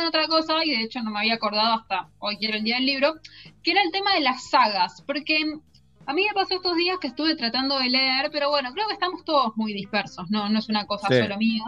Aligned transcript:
pensando 0.00 0.18
en 0.18 0.24
otra 0.24 0.28
cosa, 0.28 0.64
y 0.64 0.70
de 0.70 0.82
hecho 0.82 1.02
no 1.02 1.10
me 1.10 1.20
había 1.20 1.34
acordado 1.34 1.74
hasta 1.74 2.08
hoy 2.18 2.38
que 2.38 2.46
era 2.46 2.56
el 2.56 2.64
día 2.64 2.76
del 2.76 2.86
libro, 2.86 3.14
que 3.62 3.72
era 3.72 3.82
el 3.82 3.90
tema 3.90 4.14
de 4.14 4.20
las 4.20 4.48
sagas, 4.48 5.02
porque 5.06 5.58
a 6.06 6.12
mí 6.12 6.24
me 6.26 6.34
pasó 6.34 6.56
estos 6.56 6.76
días 6.76 6.98
que 7.00 7.08
estuve 7.08 7.36
tratando 7.36 7.78
de 7.78 7.90
leer, 7.90 8.30
pero 8.32 8.50
bueno, 8.50 8.72
creo 8.72 8.86
que 8.88 8.94
estamos 8.94 9.24
todos 9.24 9.56
muy 9.56 9.72
dispersos, 9.72 10.30
no, 10.30 10.48
no 10.48 10.58
es 10.58 10.68
una 10.68 10.86
cosa 10.86 11.08
solo 11.08 11.36
mía. 11.36 11.64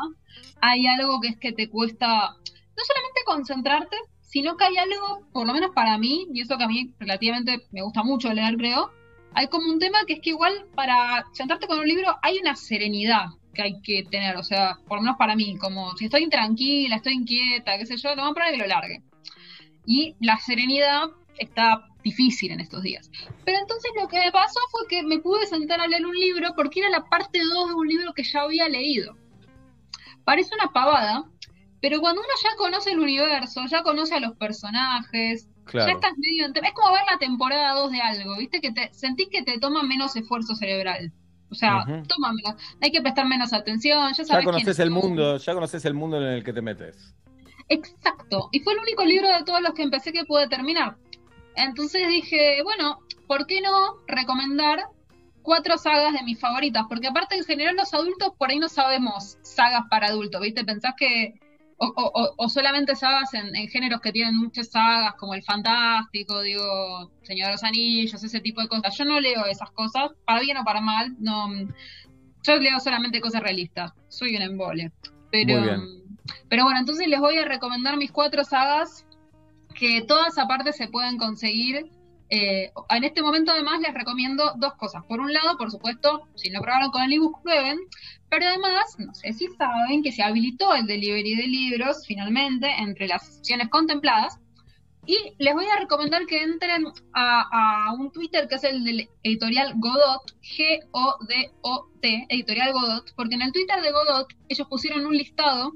Hay 0.61 0.87
algo 0.87 1.21
que 1.21 1.29
es 1.29 1.37
que 1.37 1.53
te 1.53 1.69
cuesta 1.69 2.07
no 2.07 2.85
solamente 2.85 3.21
concentrarte, 3.27 3.97
sino 4.21 4.57
que 4.57 4.65
hay 4.65 4.77
algo, 4.79 5.27
por 5.33 5.47
lo 5.47 5.53
menos 5.53 5.73
para 5.75 5.99
mí, 5.99 6.27
y 6.33 6.41
eso 6.41 6.57
que 6.57 6.65
a 6.65 6.69
mí 6.69 6.93
relativamente 6.99 7.61
me 7.71 7.83
gusta 7.83 8.03
mucho 8.03 8.33
leer, 8.33 8.57
creo, 8.57 8.91
hay 9.35 9.49
como 9.49 9.71
un 9.71 9.79
tema 9.79 10.05
que 10.07 10.15
es 10.15 10.21
que 10.21 10.31
igual 10.31 10.67
para 10.75 11.25
sentarte 11.33 11.67
con 11.67 11.79
un 11.79 11.87
libro 11.87 12.17
hay 12.23 12.39
una 12.39 12.55
serenidad 12.55 13.27
que 13.53 13.63
hay 13.63 13.81
que 13.83 14.05
tener, 14.11 14.37
o 14.37 14.43
sea, 14.43 14.79
por 14.87 14.99
lo 14.99 15.03
menos 15.03 15.17
para 15.19 15.37
mí, 15.37 15.57
como 15.59 15.97
si 15.97 16.07
estoy 16.07 16.23
intranquila, 16.25 16.97
estoy 16.97 17.15
inquieta, 17.15 17.79
qué 17.79 17.87
sé 17.87 17.97
yo, 17.97 18.15
lo 18.15 18.25
a 18.25 18.35
poner 18.35 18.53
que 18.53 18.59
lo 18.59 18.67
largue. 18.67 19.03
Y 19.87 20.15
la 20.21 20.39
serenidad 20.39 21.09
está 21.39 21.87
difícil 22.03 22.53
en 22.53 22.61
estos 22.61 22.83
días. 22.83 23.11
Pero 23.45 23.59
entonces 23.59 23.91
lo 24.01 24.09
que 24.09 24.19
me 24.19 24.33
pasó 24.33 24.59
fue 24.71 24.87
que 24.89 25.03
me 25.03 25.19
pude 25.19 25.47
sentar 25.47 25.81
a 25.81 25.87
leer 25.87 26.05
un 26.07 26.15
libro 26.15 26.51
porque 26.57 26.81
era 26.81 26.91
la 26.91 27.05
parte 27.05 27.41
2 27.43 27.69
de 27.69 27.75
un 27.75 27.89
libro 27.89 28.13
que 28.13 28.25
ya 28.25 28.43
había 28.43 28.69
leído. 28.69 29.17
Parece 30.25 30.55
una 30.55 30.73
pavada, 30.73 31.25
pero 31.81 32.01
cuando 32.01 32.21
uno 32.21 32.31
ya 32.43 32.57
conoce 32.57 32.93
el 32.93 33.01
universo, 33.01 33.63
ya 33.69 33.83
conoce 33.83 34.15
a 34.15 34.21
los 34.21 34.37
personajes, 34.37 35.49
ya 35.73 35.91
estás 35.91 36.13
medio... 36.17 36.47
Es 36.47 36.73
como 36.75 36.93
ver 36.93 37.03
la 37.11 37.19
temporada 37.19 37.75
2 37.75 37.91
de 37.91 38.01
algo, 38.01 38.37
¿viste? 38.37 38.61
Que 38.61 38.73
te 38.73 38.93
sentís 38.93 39.29
que 39.31 39.43
te 39.43 39.59
toma 39.59 39.83
menos 39.83 40.15
esfuerzo 40.17 40.55
cerebral. 40.55 41.13
O 41.53 41.55
sea, 41.55 41.85
tómamelo. 42.09 42.57
Hay 42.81 42.91
que 42.91 43.03
prestar 43.03 43.27
menos 43.27 43.53
atención. 43.53 44.13
Ya, 44.15 44.25
ya 44.25 44.43
conoces 44.43 44.79
el 44.79 44.91
mundo, 44.91 45.37
ya 45.37 45.53
conoces 45.55 45.85
el 45.85 45.95
mundo 45.95 46.17
en 46.17 46.25
el 46.25 46.43
que 46.43 46.53
te 46.53 46.63
metes. 46.63 47.15
Exacto. 47.69 48.49
Y 48.53 48.61
fue 48.61 48.73
el 48.73 48.81
único 48.81 49.05
libro 49.05 49.29
de 49.29 49.45
todos 49.45 49.61
los 49.61 49.75
que 49.75 49.83
empecé 49.83 50.13
que 50.13 50.25
pude 50.25 50.49
terminar. 50.49 50.97
Entonces 51.55 52.09
dije, 52.09 52.63
bueno, 52.63 53.01
¿por 53.27 53.47
qué 53.47 53.61
no 53.61 53.99
recomendar 54.07 54.81
cuatro 55.43 55.77
sagas 55.77 56.15
de 56.15 56.23
mis 56.23 56.41
favoritas? 56.41 56.85
Porque 56.89 57.09
aparte 57.09 57.37
en 57.37 57.45
general 57.45 57.77
los 57.77 57.93
adultos 57.93 58.33
por 58.39 58.51
ahí 58.51 58.59
no 58.59 58.71
sabemos 58.71 59.37
sagas 59.43 59.83
para 59.91 60.07
adultos, 60.07 60.41
¿viste? 60.41 60.65
Pensás 60.65 60.95
que 60.97 61.35
o, 61.85 62.49
solamente 62.49 62.95
sagas 62.95 63.35
en, 63.35 63.69
géneros 63.69 64.01
que 64.01 64.13
tienen 64.13 64.37
muchas 64.37 64.71
sagas, 64.71 65.15
como 65.15 65.35
el 65.35 65.43
fantástico, 65.43 66.41
digo, 66.43 67.11
Señor 67.23 67.47
de 67.47 67.53
los 67.53 67.65
Anillos, 67.65 68.23
ese 68.23 68.41
tipo 68.41 68.61
de 68.61 68.69
cosas. 68.69 68.97
Yo 68.97 69.05
no 69.05 69.21
leo 69.21 69.45
esas 69.47 69.71
cosas, 69.73 70.11
para 70.25 70.41
bien 70.41 70.57
o 70.57 70.65
para 70.65 70.81
mal, 70.81 71.15
no. 71.19 71.49
Yo 72.45 72.57
leo 72.59 72.79
solamente 72.81 73.21
cosas 73.21 73.43
realistas, 73.43 73.93
soy 74.09 74.37
un 74.37 74.43
embole. 74.43 74.93
Pero, 75.31 75.61
pero 76.49 76.65
bueno, 76.65 76.81
entonces 76.81 77.09
les 77.09 77.21
voy 77.21 77.39
a 77.39 77.45
recomendar 77.45 77.97
mis 77.97 78.13
cuatro 78.13 78.45
sagas, 78.45 79.07
que 79.75 80.03
todas 80.03 80.39
aparte 80.39 80.73
se 80.73 80.89
pueden 80.89 81.17
conseguir 81.17 81.91
eh, 82.35 82.73
en 82.89 83.05
este 83.05 83.21
momento 83.21 83.53
además 83.53 83.81
les 83.81 83.93
recomiendo 83.93 84.55
dos 84.57 84.73
cosas. 84.77 85.05
Por 85.05 85.21
un 85.21 85.35
lado, 85.35 85.59
por 85.59 85.71
supuesto, 85.71 86.29
si 86.35 86.49
no 86.49 86.63
probaron 86.63 86.91
con 86.91 87.03
el 87.03 87.13
ebook, 87.13 87.43
prueben. 87.43 87.79
Pero 88.31 88.47
además, 88.47 88.97
no 88.99 89.13
sé 89.13 89.35
si 89.35 89.49
saben 89.49 90.03
que 90.03 90.13
se 90.13 90.23
habilitó 90.23 90.75
el 90.75 90.87
delivery 90.87 91.37
de 91.37 91.47
libros 91.47 92.07
finalmente 92.07 92.71
entre 92.79 93.07
las 93.07 93.37
opciones 93.37 93.69
contempladas. 93.69 94.39
Y 95.05 95.19
les 95.39 95.53
voy 95.53 95.67
a 95.67 95.79
recomendar 95.79 96.25
que 96.25 96.43
entren 96.43 96.87
a, 97.13 97.93
un 97.99 98.11
Twitter 98.13 98.49
que 98.49 98.55
es 98.55 98.65
el 98.65 98.83
del 98.83 99.11
editorial 99.23 99.75
Godot, 99.77 100.35
G-O-D-O-T, 100.41 102.27
editorial 102.31 102.73
Godot, 102.73 103.13
porque 103.15 103.35
en 103.35 103.43
el 103.43 103.53
Twitter 103.53 103.83
de 103.83 103.93
Godot 103.93 104.29
ellos 104.49 104.67
pusieron 104.71 105.05
un 105.05 105.15
listado 105.15 105.73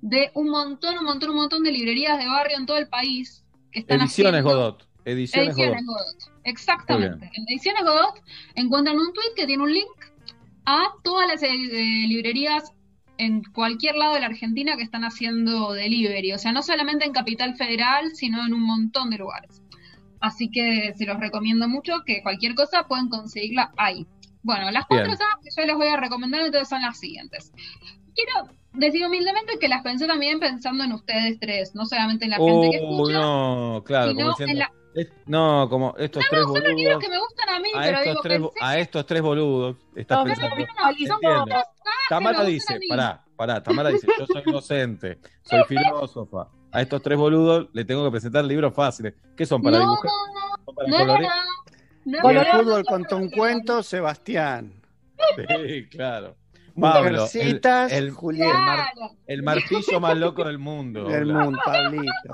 de 0.00 0.30
un 0.32 0.48
montón, 0.48 0.96
un 0.96 1.04
montón, 1.04 1.30
un 1.30 1.36
montón 1.36 1.62
de 1.64 1.72
librerías 1.72 2.16
de 2.16 2.28
barrio 2.28 2.56
en 2.56 2.64
todo 2.64 2.78
el 2.78 2.88
país 2.88 3.44
que 3.70 3.80
están 3.80 4.00
Ediciones 4.00 4.42
Godot. 4.42 4.91
Ediciones, 5.04 5.56
Godot. 5.56 6.32
Exactamente. 6.44 7.30
En 7.34 7.44
Ediciones 7.48 7.82
Godot 7.82 8.22
encuentran 8.54 8.98
un 8.98 9.12
tweet 9.12 9.34
que 9.36 9.46
tiene 9.46 9.62
un 9.62 9.72
link 9.72 9.86
a 10.64 10.84
todas 11.02 11.28
las 11.28 11.42
eh, 11.42 11.48
librerías 11.48 12.72
en 13.18 13.42
cualquier 13.52 13.96
lado 13.96 14.14
de 14.14 14.20
la 14.20 14.26
Argentina 14.26 14.76
que 14.76 14.82
están 14.82 15.04
haciendo 15.04 15.72
delivery. 15.72 16.32
O 16.32 16.38
sea, 16.38 16.52
no 16.52 16.62
solamente 16.62 17.04
en 17.04 17.12
Capital 17.12 17.56
Federal, 17.56 18.10
sino 18.14 18.44
en 18.46 18.54
un 18.54 18.62
montón 18.62 19.10
de 19.10 19.18
lugares. 19.18 19.62
Así 20.20 20.50
que 20.50 20.92
se 20.96 21.04
los 21.04 21.18
recomiendo 21.18 21.68
mucho 21.68 22.02
que 22.06 22.22
cualquier 22.22 22.54
cosa 22.54 22.86
pueden 22.86 23.08
conseguirla 23.08 23.72
ahí. 23.76 24.06
Bueno, 24.42 24.70
las 24.70 24.86
cuatro 24.86 25.10
cosas 25.10 25.26
que 25.42 25.50
yo 25.56 25.66
les 25.66 25.76
voy 25.76 25.88
a 25.88 25.96
recomendar 25.96 26.40
entonces 26.40 26.68
son 26.68 26.82
las 26.82 26.98
siguientes. 26.98 27.52
Quiero 28.14 28.50
decir 28.72 29.04
humildemente 29.04 29.58
que 29.58 29.68
las 29.68 29.82
pensé 29.82 30.06
también 30.06 30.40
pensando 30.40 30.84
en 30.84 30.92
ustedes 30.92 31.38
tres, 31.40 31.74
no 31.74 31.86
solamente 31.86 32.24
en 32.24 32.30
la 32.32 32.38
gente 32.38 32.70
que 32.70 32.76
escucha, 32.76 33.18
no, 33.18 33.82
claro, 33.84 34.10
sino 34.10 34.34
en 34.38 34.58
la, 34.58 34.72
no, 35.26 35.68
como 35.68 35.94
estos 35.98 36.24
tres 36.28 36.44
boludos. 36.44 36.68
Son 36.68 36.76
libros 36.76 36.98
que 37.02 37.08
me 37.08 37.18
gustan 37.18 37.48
a 37.48 37.60
mí, 37.60 37.70
a 37.74 37.80
pero 37.80 37.98
estos 37.98 38.22
digo, 38.22 38.52
tres, 38.52 38.62
A 38.62 38.78
estos 38.78 39.06
tres 39.06 39.22
boludos 39.22 39.76
estás 39.96 40.18
no, 40.18 40.24
pensando. 40.24 40.56
No, 41.22 41.46
no, 41.46 41.62
Tamara 42.08 42.44
dice, 42.44 42.78
pará, 42.88 43.24
pará, 43.36 43.62
Tamara 43.62 43.90
dice, 43.90 44.06
yo 44.18 44.26
soy 44.26 44.42
docente, 44.52 45.18
soy 45.42 45.62
filósofa. 45.64 46.48
A 46.72 46.80
estos 46.80 47.02
tres 47.02 47.18
boludos 47.18 47.68
le 47.72 47.84
tengo 47.84 48.04
que 48.04 48.10
presentar 48.10 48.44
libros 48.44 48.74
fáciles. 48.74 49.14
¿Qué 49.36 49.44
son 49.46 49.62
para 49.62 49.78
dibujar? 49.78 50.10
¿Son 50.64 50.74
para 50.74 50.90
colorear? 50.90 51.32
Con 52.20 52.36
el 52.36 52.46
fútbol 52.46 52.84
contó 52.84 53.16
un 53.16 53.30
cuento, 53.30 53.82
Sebastián. 53.82 54.72
Sí, 55.36 55.88
claro. 55.88 56.36
Pablo, 56.80 57.26
el, 57.34 57.60
el, 57.90 58.14
el, 59.26 59.42
martillo 59.42 60.00
más 60.00 60.16
loco 60.16 60.42
del 60.42 60.58
mundo. 60.58 61.04
Del 61.04 61.26
mundo, 61.26 61.58
Pablito. 61.64 62.32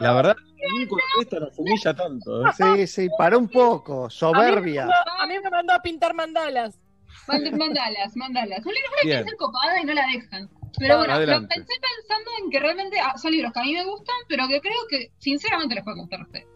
La 0.00 0.12
verdad, 0.12 0.36
nunca 0.72 1.02
esto 1.20 1.40
nos 1.40 1.58
humilla 1.58 1.94
tanto. 1.94 2.46
¿eh? 2.46 2.50
Sí, 2.56 2.86
sí, 2.86 3.08
para 3.16 3.36
un 3.38 3.48
poco, 3.48 4.10
soberbia. 4.10 4.88
A 5.18 5.26
mí, 5.26 5.34
me 5.42 5.50
mandó 5.50 5.72
a 5.72 5.82
pintar 5.82 6.14
mandalas. 6.14 6.78
Mandalas, 7.26 8.16
mandalas. 8.16 8.64
Un 8.64 8.72
libro 8.72 8.90
que 9.02 9.08
ser 9.08 9.36
copada 9.36 9.80
y 9.80 9.84
no 9.84 9.94
la 9.94 10.06
dejan. 10.06 10.48
Pero 10.78 10.98
bueno, 10.98 11.18
lo 11.18 11.48
pensé 11.48 11.74
pensando 11.80 12.30
en 12.42 12.50
que 12.50 12.60
realmente 12.60 12.98
ah, 13.00 13.16
son 13.16 13.32
libros 13.32 13.52
que 13.52 13.60
a 13.60 13.62
mí 13.62 13.72
me 13.72 13.84
gustan, 13.84 14.16
pero 14.28 14.46
que 14.48 14.60
creo 14.60 14.78
que 14.88 15.10
sinceramente 15.18 15.74
les 15.74 15.84
puede 15.84 15.98
gustar 15.98 16.20
a 16.20 16.24
ustedes. 16.24 16.46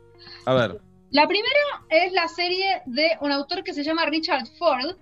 A 0.46 0.54
ver. 0.54 0.80
La 1.10 1.26
primera 1.26 1.84
es 1.90 2.12
la 2.12 2.28
serie 2.28 2.82
de 2.86 3.10
un 3.20 3.32
autor 3.32 3.62
que 3.64 3.74
se 3.74 3.82
llama 3.82 4.06
Richard 4.06 4.46
Ford. 4.58 4.96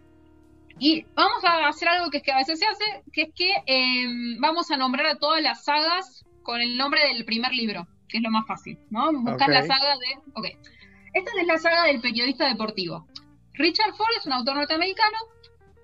Y 0.79 1.05
vamos 1.15 1.45
a 1.45 1.69
hacer 1.69 1.89
algo 1.89 2.11
que 2.11 2.19
es 2.19 2.23
que 2.23 2.33
a 2.33 2.39
veces 2.39 2.59
se 2.59 2.67
hace, 2.67 3.03
que 3.13 3.23
es 3.23 3.35
que 3.35 3.53
em, 3.67 4.41
vamos 4.41 4.71
a 4.71 4.77
nombrar 4.77 5.07
a 5.07 5.19
todas 5.19 5.43
las 5.43 5.65
sagas 5.65 6.25
con 6.43 6.61
el 6.61 6.77
nombre 6.79 7.07
del 7.07 7.25
primer 7.27 7.53
libro 7.53 7.87
que 8.11 8.19
es 8.19 8.23
lo 8.23 8.31
más 8.31 8.47
fácil, 8.47 8.79
¿no? 8.91 9.13
Buscar 9.13 9.49
la 9.49 9.63
saga 9.63 9.97
de... 9.97 10.31
Ok. 10.35 10.47
Esta 11.13 11.31
es 11.41 11.47
la 11.47 11.59
saga 11.59 11.85
del 11.85 12.01
periodista 12.01 12.47
deportivo. 12.47 13.07
Richard 13.55 13.95
Ford 13.95 14.11
es 14.19 14.27
un 14.27 14.33
autor 14.33 14.57
norteamericano 14.57 15.19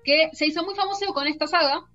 que 0.03 0.29
se 0.33 0.45
hizo 0.45 0.63
muy 0.63 0.75
famoso 0.75 1.13
con 1.13 1.27
esta 1.27 1.47
saga, 1.47 1.85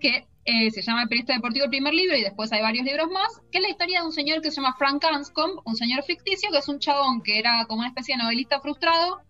que 0.00 0.26
eh, 0.44 0.70
se 0.70 0.82
llama 0.82 1.02
El 1.02 1.08
periodista 1.08 1.34
deportivo 1.34 1.64
el 1.64 1.70
primer 1.70 1.94
libro 1.94 2.16
y 2.16 2.22
después 2.22 2.52
hay 2.52 2.62
varios 2.62 2.84
libros 2.84 3.08
más, 3.10 3.40
que 3.50 3.58
es 3.58 3.62
la 3.62 3.70
historia 3.70 4.00
de 4.00 4.06
un 4.06 4.12
señor 4.12 4.40
que 4.40 4.50
se 4.50 4.56
llama 4.56 4.74
Frank 4.76 5.04
Anscombe, 5.04 5.60
un 5.64 5.76
señor 5.76 6.02
ficticio 6.04 6.50
que 6.50 6.58
es 6.58 6.68
un 6.68 6.78
chabón 6.78 7.22
que 7.22 7.38
era 7.38 7.64
como 7.66 7.80
una 7.80 7.88
especie 7.88 8.16
de 8.16 8.22
novelista 8.22 8.60
frustrado, 8.60 9.22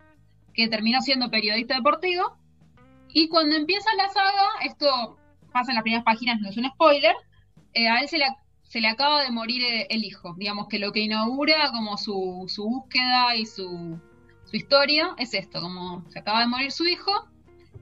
que 0.53 0.67
terminó 0.67 1.01
siendo 1.01 1.29
periodista 1.29 1.75
deportivo. 1.75 2.37
Y 3.09 3.27
cuando 3.29 3.55
empieza 3.55 3.93
la 3.95 4.09
saga, 4.09 4.47
esto 4.63 5.17
pasa 5.51 5.71
en 5.71 5.75
las 5.75 5.83
primeras 5.83 6.05
páginas, 6.05 6.39
no 6.39 6.49
es 6.49 6.57
un 6.57 6.65
spoiler, 6.65 7.15
eh, 7.73 7.87
a 7.87 7.99
él 7.99 8.07
se 8.07 8.17
le 8.17 8.25
se 8.73 8.81
le 8.81 8.87
acaba 8.87 9.21
de 9.21 9.29
morir 9.29 9.61
eh, 9.61 9.85
el 9.91 10.03
hijo. 10.03 10.33
Digamos 10.35 10.67
que 10.67 10.79
lo 10.79 10.91
que 10.91 11.01
inaugura 11.01 11.69
como 11.69 11.95
su, 11.95 12.45
su 12.47 12.63
búsqueda 12.63 13.35
y 13.35 13.45
su, 13.45 13.99
su 14.45 14.55
historia 14.55 15.13
es 15.19 15.35
esto, 15.35 15.61
como 15.61 16.03
se 16.09 16.17
acaba 16.17 16.39
de 16.39 16.47
morir 16.47 16.71
su 16.71 16.83
hijo 16.85 17.11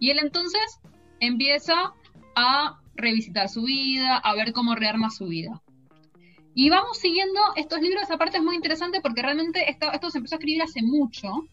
y 0.02 0.10
él 0.10 0.20
entonces 0.20 0.82
empieza 1.22 1.94
a 2.36 2.78
revisitar 2.96 3.48
su 3.48 3.64
vida, 3.64 4.18
a 4.18 4.36
ver 4.36 4.52
cómo 4.52 4.76
rearma 4.76 5.10
su 5.12 5.28
vida. 5.28 5.62
Y 6.56 6.70
vamos 6.70 6.98
siguiendo 6.98 7.40
estos 7.56 7.80
libros, 7.80 8.12
aparte 8.12 8.40
es 8.40 8.44
muy 8.44 8.56
interesante 8.56 9.00
porque 9.00 9.22
realmente 9.22 9.72
esto, 9.72 9.90
esto 9.94 10.10
se 10.10 10.18
empezó 10.18 10.36
a 10.36 10.40
escribir 10.40 10.62
hace 10.62 10.82
mucho. 10.82 11.48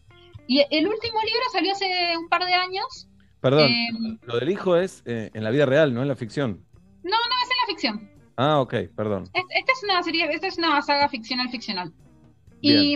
Y 0.47 0.65
el 0.69 0.85
último 0.85 1.21
libro 1.21 1.43
salió 1.53 1.71
hace 1.71 2.17
un 2.17 2.27
par 2.27 2.43
de 2.43 2.55
años. 2.55 3.07
Perdón, 3.39 3.71
eh, 3.71 3.87
lo 4.23 4.37
del 4.37 4.49
hijo 4.49 4.75
es 4.75 5.01
eh, 5.05 5.31
en 5.33 5.45
la 5.45 5.49
vida 5.49 5.65
real, 5.65 5.93
no 5.93 6.01
en 6.01 6.09
la 6.09 6.17
ficción. 6.17 6.65
No, 7.03 7.11
no, 7.11 7.35
es 7.41 7.49
en 7.49 7.57
la 7.61 7.67
ficción. 7.67 8.18
Ah, 8.41 8.61
ok, 8.61 8.73
perdón. 8.95 9.25
Esta 9.33 9.73
es 9.73 9.83
una 9.83 10.01
serie, 10.01 10.25
esta 10.31 10.47
es 10.47 10.57
una 10.57 10.81
saga 10.81 11.09
ficcional 11.09 11.49
ficcional. 11.49 11.91
Y, 12.61 12.95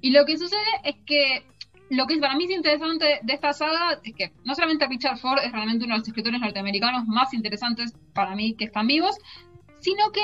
y, 0.00 0.10
lo 0.10 0.24
que 0.24 0.38
sucede 0.38 0.60
es 0.84 0.94
que 1.04 1.44
lo 1.90 2.06
que 2.06 2.16
para 2.18 2.36
mí 2.36 2.44
es 2.44 2.52
interesante 2.52 3.18
de 3.20 3.32
esta 3.32 3.52
saga 3.52 3.98
es 4.04 4.14
que 4.14 4.32
no 4.44 4.54
solamente 4.54 4.86
Richard 4.86 5.18
Ford 5.18 5.40
es 5.42 5.50
realmente 5.50 5.84
uno 5.84 5.94
de 5.94 5.98
los 5.98 6.06
escritores 6.06 6.40
norteamericanos 6.40 7.08
más 7.08 7.34
interesantes 7.34 7.92
para 8.14 8.36
mí 8.36 8.54
que 8.54 8.66
están 8.66 8.86
vivos, 8.86 9.16
sino 9.80 10.12
que 10.12 10.22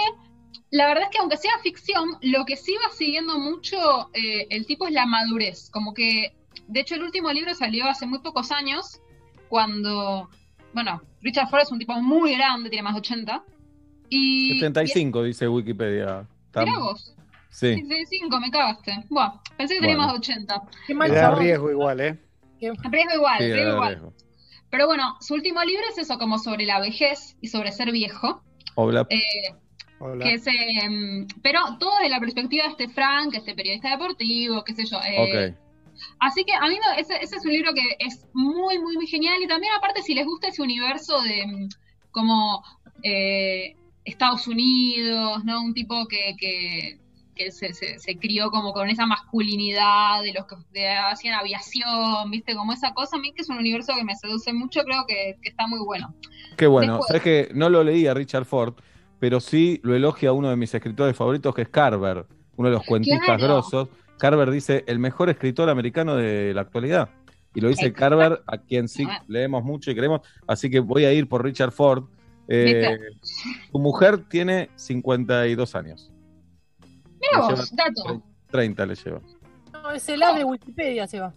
la 0.71 0.87
verdad 0.87 1.05
es 1.05 1.11
que 1.11 1.19
aunque 1.19 1.37
sea 1.37 1.59
ficción, 1.61 2.17
lo 2.21 2.45
que 2.45 2.56
sí 2.56 2.77
va 2.77 2.93
siguiendo 2.93 3.41
mucho 3.41 4.09
eh, 4.12 4.47
el 4.51 4.67
tipo 4.67 4.87
es 4.87 4.93
la 4.93 5.05
madurez. 5.05 5.69
Como 5.71 5.95
que, 5.95 6.33
de 6.69 6.81
hecho, 6.81 6.95
el 6.95 7.03
último 7.03 7.33
libro 7.33 7.55
salió 7.55 7.87
hace 7.87 8.06
muy 8.06 8.21
pocos 8.21 8.53
años, 8.53 9.01
cuando, 9.49 10.31
bueno, 10.73 11.03
Richard 11.23 11.49
Ford 11.49 11.62
es 11.62 11.73
un 11.73 11.81
tipo 11.81 12.01
muy 12.01 12.37
grande, 12.37 12.71
tiene 12.71 12.85
más 12.85 12.95
de 12.95 13.01
80, 13.01 13.45
Y, 14.09 14.59
75 14.61 15.23
dice 15.23 15.49
Wikipedia. 15.49 16.27
Mira 16.56 16.79
vos. 16.79 17.15
Sí. 17.51 17.75
75, 17.75 18.41
me 18.41 18.51
cagaste. 18.51 19.05
Bueno, 19.09 19.41
pensé 19.56 19.75
que 19.75 19.81
tenía 19.81 19.97
más 19.97 20.12
de 20.12 20.19
80. 20.19 20.62
Qué 20.87 20.95
mal 20.95 21.12
da 21.12 21.35
riesgo 21.35 21.71
igual, 21.71 22.01
¿eh? 22.01 22.19
Riesgo 22.61 23.15
igual, 23.15 23.39
riesgo 23.39 23.73
igual. 23.73 24.12
Pero 24.71 24.87
bueno, 24.87 25.17
su 25.21 25.35
último 25.35 25.62
libro 25.62 25.85
es 25.91 25.99
eso, 25.99 26.19
como 26.19 26.39
sobre 26.39 26.67
la 26.67 26.81
vejez 26.81 27.37
y 27.41 27.49
sobre 27.49 27.71
ser 27.71 27.93
viejo. 27.93 28.43
Hola. 28.75 29.06
Eh, 29.09 29.21
que 30.21 30.35
es, 30.35 30.47
em, 30.47 31.27
pero 31.43 31.61
todo 31.79 31.97
desde 31.99 32.11
la 32.11 32.21
perspectiva 32.21 32.65
de 32.65 32.71
este 32.71 32.89
Frank, 32.89 33.35
este 33.35 33.55
periodista 33.55 33.91
deportivo, 33.91 34.65
qué 34.65 34.75
sé 34.75 34.85
yo. 34.85 34.99
Eh, 35.06 35.55
Así 36.19 36.45
que 36.45 36.53
a 36.53 36.67
mí 36.67 36.77
ese, 36.99 37.15
ese, 37.23 37.37
es 37.37 37.45
un 37.45 37.53
libro 37.53 37.73
que 37.73 37.97
es 38.01 38.27
muy, 38.33 38.79
muy, 38.79 38.97
muy 38.97 39.06
genial. 39.06 39.41
Y 39.43 39.47
también 39.47 39.73
aparte 39.77 40.03
si 40.03 40.15
les 40.15 40.27
gusta 40.27 40.49
ese 40.49 40.61
universo 40.61 41.23
de 41.23 41.41
em, 41.41 41.69
como 42.11 42.65
eh, 43.03 43.77
Estados 44.05 44.47
Unidos, 44.47 45.45
¿no? 45.45 45.62
Un 45.62 45.75
tipo 45.75 46.06
que, 46.06 46.37
que 46.39 46.99
que 47.35 47.51
se, 47.51 47.73
se, 47.73 48.19
crió 48.19 48.51
como 48.51 48.73
con 48.73 48.89
esa 48.89 49.06
masculinidad 49.06 50.23
de 50.23 50.33
los 50.33 50.47
que 50.47 50.89
hacían 50.89 51.35
aviación, 51.35 52.31
viste, 52.31 52.55
como 52.55 52.73
esa 52.73 52.95
cosa, 52.95 53.17
a 53.17 53.21
mí 53.21 53.33
que 53.33 53.43
es 53.43 53.49
un 53.49 53.59
universo 53.59 53.93
que 53.97 54.05
me 54.05 54.15
seduce 54.15 54.53
mucho, 54.53 54.83
creo 54.85 55.05
que, 55.06 55.37
está 55.43 55.67
muy 55.67 55.81
bueno. 55.81 56.15
Qué 56.56 56.67
bueno, 56.67 57.01
sabes 57.03 57.23
que 57.23 57.49
no 57.55 57.69
lo 57.69 57.83
leí 57.83 58.06
a 58.06 58.15
Richard 58.15 58.45
Ford, 58.45 58.75
pero 59.19 59.41
sí 59.41 59.81
lo 59.83 59.95
elogia 59.95 60.33
uno 60.33 60.49
de 60.49 60.56
mis 60.56 60.73
escritores 60.75 61.17
favoritos, 61.17 61.55
que 61.55 61.62
es 61.62 61.69
Carver, 61.69 62.27
uno 62.56 62.69
de 62.69 62.75
los 62.75 62.85
cuentistas 62.85 63.41
grosos. 63.41 63.89
Carver 64.19 64.51
dice, 64.51 64.85
el 64.87 65.01
mejor 65.01 65.29
escritor 65.29 65.69
americano 65.69 66.15
de 66.15 66.55
la 66.55 66.61
actualidad. 66.61 67.11
Y 67.53 67.61
lo 67.61 67.69
dice 67.69 67.93
Carver, 67.93 68.43
a 68.47 68.59
quien 68.59 68.89
sí 68.89 69.06
leemos 69.29 69.65
mucho 69.65 69.91
y 69.91 69.95
queremos, 69.95 70.21
así 70.47 70.71
que 70.71 70.81
voy 70.81 71.05
a 71.05 71.12
ir 71.12 71.29
por 71.29 71.43
Richard 71.45 71.73
Ford. 71.73 72.05
Eh, 72.49 72.99
su 73.70 73.79
mujer 73.79 74.29
tiene 74.29 74.70
52 74.76 75.75
años. 75.75 76.12
30 78.50 78.87
le 78.87 78.94
lleva. 78.94 79.20
No, 79.73 79.91
es 79.91 80.08
el 80.08 80.23
A 80.23 80.35
de 80.35 80.44
Wikipedia, 80.44 81.06
se 81.06 81.20
va. 81.20 81.32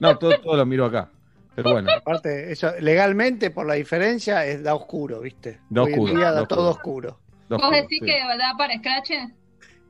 No, 0.00 0.18
todo, 0.18 0.38
todo 0.40 0.56
lo 0.56 0.66
miro 0.66 0.84
acá. 0.86 1.10
Pero 1.54 1.72
bueno. 1.72 1.90
Aparte, 1.96 2.50
eso, 2.50 2.72
legalmente, 2.80 3.50
por 3.50 3.66
la 3.66 3.74
diferencia, 3.74 4.44
es 4.44 4.62
da 4.62 4.74
oscuro, 4.74 5.20
¿viste? 5.20 5.60
Da 5.70 5.82
oscuro. 5.82 6.18
da 6.18 6.46
todo 6.46 6.70
oscuro. 6.70 7.20
¿Vos 7.48 7.70
decís 7.70 8.00
que 8.00 8.18
da 8.38 8.54
para 8.56 8.76
Scratch? 8.78 9.10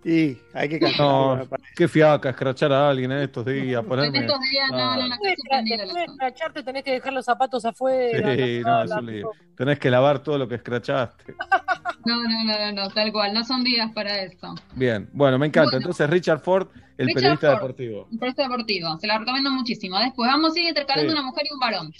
Y 0.05 0.37
hay 0.53 0.69
que 0.69 0.79
cantar. 0.79 1.01
No, 1.01 1.49
qué 1.75 1.89
fiaca 1.89 2.29
escrachar 2.31 2.71
a 2.73 2.91
alguien 2.91 3.11
en 3.12 3.21
estos 3.21 3.47
días. 3.47 3.83
Ponerme... 3.83 4.19
En 4.19 4.25
estos 4.25 4.39
días, 4.51 4.71
no, 4.71 4.97
no, 4.97 5.09
no. 5.09 5.99
escracharte, 5.99 6.62
tenés 6.62 6.85
que 6.85 6.93
dejar 6.93 7.12
los 7.15 7.25
zapatos 7.25 7.65
afuera. 7.65 8.35
Sí, 8.37 8.61
no, 8.62 8.83
es 8.83 8.91
un 8.91 9.06
lío. 9.06 9.31
Tenés 9.56 9.79
que 9.79 9.91
lavar 9.91 10.19
todo 10.19 10.37
lo 10.37 10.49
que 10.49 10.56
escrachaste. 10.56 11.35
No, 12.06 12.23
no, 12.23 12.45
no, 12.45 12.73
no, 12.73 12.91
tal 12.91 13.11
cual. 13.12 13.33
No 13.33 13.45
son 13.45 13.65
días 13.65 13.91
para 13.95 14.25
eso. 14.25 14.55
Bien, 14.75 15.09
bueno, 15.15 15.39
me 15.39 15.47
encanta. 15.47 15.79
Entonces, 15.79 16.11
Richard 16.11 16.41
Ford, 16.41 16.69
el 16.99 17.06
periodista 17.15 17.53
deportivo. 17.53 18.09
El 18.12 18.19
periodista 18.19 18.43
deportivo, 18.43 18.99
se 18.99 19.06
la 19.06 19.19
recomiendo 19.19 19.51
muchísimo. 19.51 19.99
Después 19.99 20.31
vamos 20.31 20.55
a 20.55 20.61
ir 20.61 20.69
intercalando 20.69 21.15
una 21.15 21.23
mujer 21.23 21.45
y 21.49 21.55
un 21.55 21.59
varón. 21.59 21.95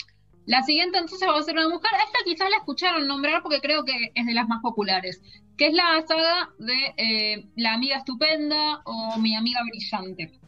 La 0.47 0.63
siguiente 0.63 0.99
entonces 0.99 1.29
va 1.29 1.39
a 1.39 1.43
ser 1.43 1.55
una 1.55 1.69
mujer. 1.69 1.91
Esta 2.05 2.19
quizás 2.25 2.51
la 2.51 2.57
escucharon 2.57 3.07
nombrar 3.07 3.43
porque 3.43 3.61
creo 3.61 3.85
que 3.85 4.13
es 4.15 4.27
de 4.27 4.35
las 4.35 4.47
más 4.49 4.61
populares, 4.61 5.23
que 5.57 5.69
es 5.69 5.75
la 5.75 6.05
saga 6.07 6.51
de 6.59 6.95
eh, 6.97 7.47
La 7.57 7.75
amiga 7.75 7.97
estupenda 7.97 8.83
o 8.85 9.19
Mi 9.19 9.35
amiga 9.35 9.61
brillante. 9.63 10.39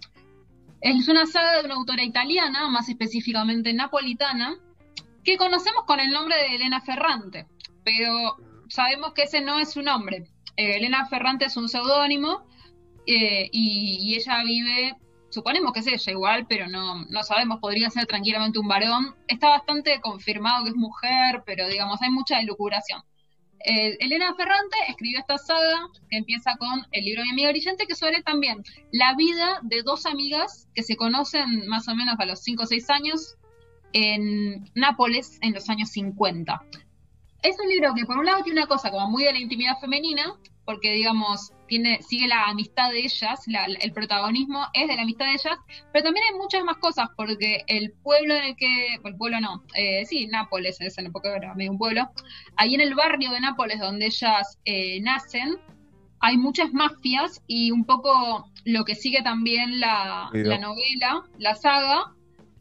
Es 0.83 1.09
una 1.09 1.27
saga 1.27 1.59
de 1.59 1.65
una 1.65 1.75
autora 1.75 2.05
italiana, 2.05 2.69
más 2.69 2.89
específicamente 2.89 3.73
napolitana, 3.73 4.57
que 5.25 5.37
conocemos 5.37 5.85
con 5.85 5.99
el 5.99 6.11
nombre 6.13 6.37
de 6.37 6.57
Elena 6.57 6.81
Ferrante, 6.81 7.47
pero 7.85 8.37
sabemos 8.69 9.13
que 9.13 9.23
ese 9.23 9.41
no 9.41 9.59
es 9.59 9.73
su 9.73 9.83
nombre. 9.83 10.29
Eh, 10.57 10.77
Elena 10.77 11.07
Ferrante 11.07 11.47
es 11.47 11.57
un 11.57 11.69
seudónimo 11.69 12.47
eh, 13.07 13.49
y, 13.53 14.15
ella 14.17 14.43
vive 14.45 14.97
suponemos 15.31 15.73
que 15.73 15.81
es 15.81 15.87
ella 15.87 16.13
igual, 16.13 16.47
pero 16.49 16.69
no, 16.69 17.05
no 17.05 17.23
sabemos, 17.23 17.59
podría 17.61 17.91
ser 17.91 18.07
tranquilamente 18.07 18.59
un 18.59 18.69
varón. 18.69 19.15
Está 19.29 19.51
bastante 19.51 20.01
confirmado 20.01 20.65
que 20.65 20.71
es 20.71 20.77
mujer, 20.77 21.43
pero 21.45 21.69
digamos, 21.69 22.01
hay 22.03 22.11
mucha 22.11 22.41
elucubración. 22.41 23.03
Eh, 23.65 23.97
Elena 24.01 24.35
Ferrante 24.35 24.77
escribió 24.89 25.19
esta 25.19 25.39
saga 25.39 25.89
que 26.09 26.19
empieza 26.19 26.57
con 26.57 26.87
el 26.93 27.05
libro 27.05 27.23
mi 27.25 27.31
amiga 27.31 27.51
brillante, 27.51 27.87
que 27.87 27.95
sobre 27.95 28.23
también 28.23 28.63
la 28.93 29.15
vida 29.17 29.59
de 29.63 29.83
dos 29.83 30.07
amigas 30.07 30.69
que 30.75 30.83
se 30.83 30.97
conocen 30.97 31.67
más 31.67 31.89
o 31.89 31.95
menos 31.95 32.15
a 32.19 32.27
los 32.27 32.41
5 32.43 32.63
o 32.63 32.67
6 32.67 32.91
años 32.91 33.37
en 33.93 34.71
Nápoles 34.75 35.39
en 35.43 35.55
los 35.55 35.69
años 35.69 35.91
50. 35.91 36.63
Es 37.43 37.57
un 37.59 37.69
libro 37.69 37.95
que 37.95 38.05
por 38.05 38.19
un 38.19 38.27
lado 38.27 38.43
tiene 38.43 38.61
una 38.61 38.69
cosa 38.69 38.91
como 38.91 39.11
muy 39.11 39.25
de 39.25 39.33
la 39.33 39.39
intimidad 39.39 39.79
femenina, 39.81 40.35
porque 40.67 40.93
digamos, 40.93 41.53
tiene, 41.69 42.03
sigue 42.03 42.29
la 42.29 42.45
amistad 42.45 42.91
de 42.91 43.01
ellas, 43.01 43.45
el 43.81 43.93
protagonismo 43.93 44.67
es 44.75 44.89
de 44.89 44.97
la 44.97 45.03
amistad 45.03 45.27
de 45.27 45.33
ellas, 45.33 45.59
pero 45.93 46.05
también 46.05 46.27
hay 46.31 46.39
muchas 46.39 46.65
más 46.65 46.77
cosas, 46.79 47.09
porque 47.17 47.63
el 47.69 47.93
pueblo 48.03 48.35
en 48.35 48.45
el 48.45 48.57
que, 48.57 48.97
el 49.03 49.17
pueblo 49.17 49.41
no, 49.41 49.65
eh, 49.75 50.05
sí, 50.05 50.27
Nápoles, 50.27 50.81
es 50.81 50.99
en 50.99 51.07
época 51.07 51.35
era 51.35 51.55
medio 51.55 51.71
un 51.71 51.79
pueblo, 51.79 52.11
ahí 52.57 52.75
en 52.75 52.81
el 52.83 52.95
barrio 52.95 53.31
de 53.31 53.41
Nápoles 53.41 53.81
donde 53.81 54.07
ellas 54.07 54.59
eh, 54.65 55.01
nacen, 55.01 55.57
hay 56.21 56.37
muchas 56.37 56.73
mafias 56.73 57.43
y 57.47 57.71
un 57.71 57.85
poco 57.85 58.51
lo 58.65 58.85
que 58.85 58.95
sigue 58.95 59.23
también 59.23 59.79
la, 59.81 60.29
la 60.33 60.59
novela, 60.59 61.23
la 61.39 61.55
saga, 61.55 62.13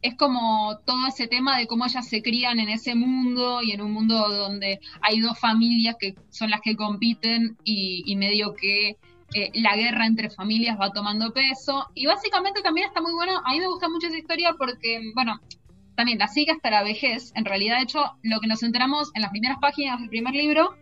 es 0.06 0.16
como 0.16 0.78
todo 0.86 1.07
ese 1.07 1.28
tema 1.28 1.57
de 1.57 1.66
cómo 1.66 1.86
ellas 1.86 2.07
se 2.07 2.22
crían 2.22 2.60
en 2.60 2.69
ese 2.69 2.94
mundo 2.94 3.63
y 3.63 3.72
en 3.72 3.81
un 3.81 3.92
mundo 3.92 4.30
donde 4.30 4.80
hay 5.02 5.19
dos 5.19 5.40
familias 5.40 5.96
que 6.00 6.13
son 6.30 6.52
las 6.52 6.62
que 6.62 6.75
compiten 6.75 7.57
y, 7.63 8.16
medio 8.16 8.54
que 8.54 8.98
eh, 9.34 9.50
la 9.56 9.75
guerra 9.75 10.06
entre 10.06 10.30
familias 10.30 10.78
va 10.80 10.92
tomando 10.92 11.34
peso. 11.34 11.88
Y 11.96 12.06
básicamente 12.06 12.62
también 12.62 12.88
está 12.88 13.02
muy 13.02 13.13
bueno, 13.13 13.42
a 13.44 13.52
mí 13.52 13.60
me 13.60 13.66
gusta 13.66 13.90
mucho 13.90 14.06
esa 14.06 14.19
historia 14.19 14.54
porque, 14.56 15.12
bueno, 15.16 15.40
también 15.96 16.19
la 16.19 16.28
sigue 16.28 16.51
hasta 16.51 16.69
la 16.69 16.84
vejez. 16.84 17.31
En 17.34 17.44
realidad, 17.44 17.78
de 17.78 17.84
hecho, 17.84 18.12
lo 18.22 18.40
que 18.40 18.48
nos 18.48 18.62
enteramos 18.62 19.10
en 19.16 19.24
las 19.24 19.31
primeras 19.31 19.58
páginas 19.60 20.00
del 20.00 20.10
primer 20.10 20.36
libro, 20.36 20.75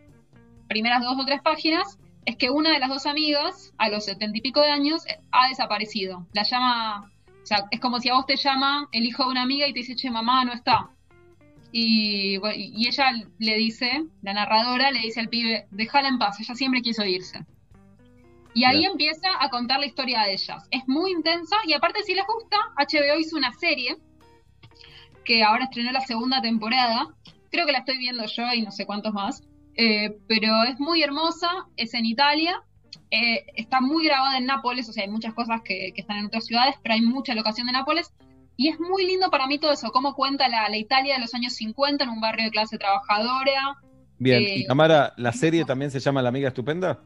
primeras 0.68 1.02
dos 1.02 1.16
o 1.18 1.24
tres 1.24 1.40
páginas, 1.40 1.98
es 2.26 2.36
que 2.36 2.50
una 2.50 2.72
de 2.72 2.78
las 2.78 2.90
dos 2.90 3.06
amigas, 3.06 3.72
a 3.78 3.88
los 3.88 4.04
setenta 4.04 4.36
y 4.36 4.42
pico 4.42 4.60
de 4.60 4.70
años, 4.70 5.02
ha 5.32 5.48
desaparecido. 5.48 6.26
La 6.34 6.42
llama 6.42 7.10
o 7.44 7.46
sea, 7.46 7.58
es 7.70 7.78
como 7.78 8.00
si 8.00 8.08
a 8.08 8.14
vos 8.14 8.24
te 8.24 8.36
llama 8.36 8.88
el 8.90 9.04
hijo 9.04 9.24
de 9.24 9.30
una 9.32 9.42
amiga 9.42 9.68
y 9.68 9.74
te 9.74 9.80
dice, 9.80 9.94
che, 9.94 10.10
mamá, 10.10 10.46
no 10.46 10.54
está. 10.54 10.88
Y, 11.72 12.38
y 12.54 12.88
ella 12.88 13.12
le 13.38 13.56
dice, 13.56 14.06
la 14.22 14.32
narradora 14.32 14.90
le 14.90 15.00
dice 15.00 15.20
al 15.20 15.28
pibe, 15.28 15.66
déjala 15.70 16.08
en 16.08 16.18
paz, 16.18 16.40
ella 16.40 16.54
siempre 16.54 16.80
quiso 16.80 17.04
irse. 17.04 17.44
Y 18.54 18.64
ahí 18.64 18.86
empieza 18.86 19.28
a 19.38 19.50
contar 19.50 19.78
la 19.78 19.84
historia 19.84 20.22
de 20.22 20.32
ellas. 20.32 20.66
Es 20.70 20.84
muy 20.86 21.10
intensa 21.10 21.56
y 21.66 21.74
aparte 21.74 22.02
si 22.02 22.14
les 22.14 22.24
gusta, 22.26 22.56
HBO 22.78 23.18
hizo 23.18 23.36
una 23.36 23.52
serie 23.52 23.98
que 25.26 25.42
ahora 25.42 25.64
estrenó 25.64 25.92
la 25.92 26.00
segunda 26.00 26.40
temporada. 26.40 27.08
Creo 27.50 27.66
que 27.66 27.72
la 27.72 27.80
estoy 27.80 27.98
viendo 27.98 28.24
yo 28.24 28.54
y 28.54 28.62
no 28.62 28.70
sé 28.70 28.86
cuántos 28.86 29.12
más. 29.12 29.42
Eh, 29.76 30.16
pero 30.28 30.62
es 30.62 30.80
muy 30.80 31.02
hermosa, 31.02 31.66
es 31.76 31.92
en 31.92 32.06
Italia 32.06 32.62
eh, 33.10 33.46
está 33.54 33.80
muy 33.80 34.06
grabada 34.06 34.38
en 34.38 34.46
Nápoles, 34.46 34.88
o 34.88 34.92
sea, 34.92 35.04
hay 35.04 35.10
muchas 35.10 35.34
cosas 35.34 35.60
que, 35.62 35.92
están 35.96 36.18
en 36.18 36.26
otras 36.26 36.46
ciudades, 36.46 36.76
pero 36.82 36.94
hay 36.94 37.02
mucha 37.02 37.34
locación 37.34 37.66
de 37.66 37.72
Nápoles. 37.72 38.12
Y 38.56 38.68
es 38.68 38.78
muy 38.78 39.04
lindo 39.04 39.30
para 39.30 39.48
mí 39.48 39.58
todo 39.58 39.72
eso, 39.72 39.90
cómo 39.90 40.14
cuenta 40.14 40.48
la, 40.48 40.76
Italia 40.76 41.14
de 41.14 41.20
los 41.20 41.34
años 41.34 41.54
50 41.54 42.04
en 42.04 42.10
un 42.10 42.20
barrio 42.20 42.44
de 42.44 42.50
clase 42.50 42.78
trabajadora. 42.78 43.78
Bien, 44.18 44.42
y 44.42 44.62
eh, 44.62 44.64
Tamara, 44.68 45.12
¿la 45.16 45.32
serie 45.32 45.64
también 45.64 45.90
se 45.90 45.98
llama 45.98 46.22
La 46.22 46.28
Amiga 46.28 46.48
Estupenda? 46.48 47.02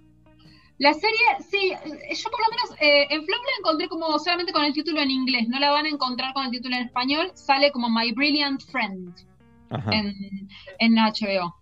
La 0.78 0.92
serie, 0.94 1.18
sí, 1.50 1.70
yo 1.70 2.30
por 2.30 2.40
lo 2.40 2.50
menos 2.50 2.80
eh, 2.80 3.06
en 3.10 3.24
Flop 3.24 3.40
la 3.42 3.58
encontré 3.58 3.88
como 3.88 4.16
solamente 4.18 4.52
con 4.52 4.64
el 4.64 4.72
título 4.72 5.00
en 5.00 5.10
inglés, 5.10 5.48
no 5.48 5.58
la 5.58 5.72
van 5.72 5.86
a 5.86 5.88
encontrar 5.88 6.32
con 6.34 6.44
el 6.44 6.50
título 6.52 6.76
en 6.76 6.82
español, 6.82 7.32
sale 7.34 7.72
como 7.72 7.90
My 7.90 8.12
Brilliant 8.12 8.62
Friend 8.62 9.12
en, 9.90 10.14
en, 10.78 10.94
HBO. 10.94 11.54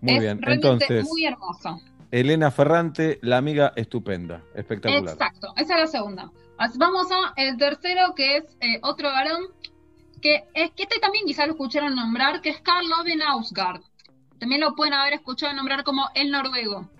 Muy 0.00 0.18
bien, 0.20 0.40
entonces. 0.46 1.04
Muy 1.04 1.24
hermosa. 1.24 1.76
Elena 2.12 2.50
Ferrante, 2.50 3.18
la 3.22 3.38
amiga 3.38 3.72
estupenda, 3.74 4.44
espectacular. 4.54 5.14
Exacto, 5.14 5.54
esa 5.56 5.74
es 5.74 5.80
la 5.80 5.86
segunda. 5.86 6.30
Vamos 6.76 7.08
a 7.10 7.32
el 7.40 7.56
tercero, 7.56 8.14
que 8.14 8.36
es 8.36 8.44
eh, 8.60 8.78
otro 8.82 9.08
varón, 9.08 9.46
que 10.20 10.44
es 10.52 10.70
que 10.72 10.82
este 10.82 11.00
también 11.00 11.24
quizás 11.24 11.46
lo 11.46 11.54
escucharon 11.54 11.96
nombrar, 11.96 12.42
que 12.42 12.50
es 12.50 12.60
Karl 12.60 12.86
Ove 13.00 13.14
Ausgard. 13.26 13.80
También 14.38 14.60
lo 14.60 14.74
pueden 14.74 14.92
haber 14.92 15.14
escuchado 15.14 15.54
nombrar 15.54 15.84
como 15.84 16.06
el 16.14 16.30
noruego, 16.30 16.90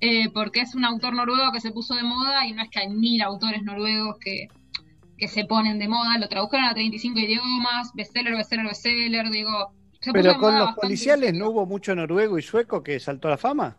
eh, 0.00 0.30
porque 0.32 0.60
es 0.60 0.76
un 0.76 0.84
autor 0.84 1.14
noruego 1.14 1.50
que 1.52 1.60
se 1.60 1.72
puso 1.72 1.96
de 1.96 2.04
moda 2.04 2.46
y 2.46 2.52
no 2.52 2.62
es 2.62 2.70
que 2.70 2.78
hay 2.78 2.90
mil 2.90 3.20
autores 3.22 3.64
noruegos 3.64 4.18
que, 4.20 4.46
que 5.18 5.26
se 5.26 5.46
ponen 5.46 5.80
de 5.80 5.88
moda, 5.88 6.16
lo 6.16 6.28
tradujeron 6.28 6.66
a 6.66 6.74
35 6.74 7.18
idiomas, 7.18 7.92
bestseller, 7.94 8.34
bestseller, 8.36 8.66
bestseller, 8.66 9.30
digo... 9.30 9.72
Pero 10.12 10.38
con 10.38 10.56
los 10.56 10.72
policiales 10.74 11.34
no 11.34 11.50
hubo 11.50 11.66
mucho 11.66 11.94
noruego 11.94 12.38
y 12.38 12.42
sueco 12.42 12.82
que 12.82 13.00
saltó 13.00 13.28
a 13.28 13.32
la 13.32 13.36
fama. 13.36 13.76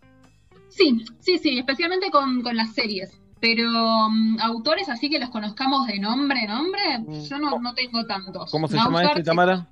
Sí, 0.72 1.06
sí, 1.20 1.38
sí, 1.38 1.60
especialmente 1.60 2.10
con, 2.10 2.42
las 2.56 2.74
series. 2.74 3.20
Pero 3.40 3.70
mm, 4.10 4.40
autores 4.40 4.88
así 4.90 5.10
que 5.10 5.20
los 5.20 5.30
conozcamos 5.30 5.88
de 5.88 6.00
nombre, 6.00 6.48
nombre, 6.48 7.00
mm. 7.00 7.24
yo 7.24 7.38
no, 7.38 7.60
no 7.60 7.74
tengo 7.74 8.06
tantos. 8.06 8.50
¿Cómo 8.50 8.68
se 8.68 8.78
llama 8.78 9.04
este, 9.04 9.24
Tamara? 9.24 9.68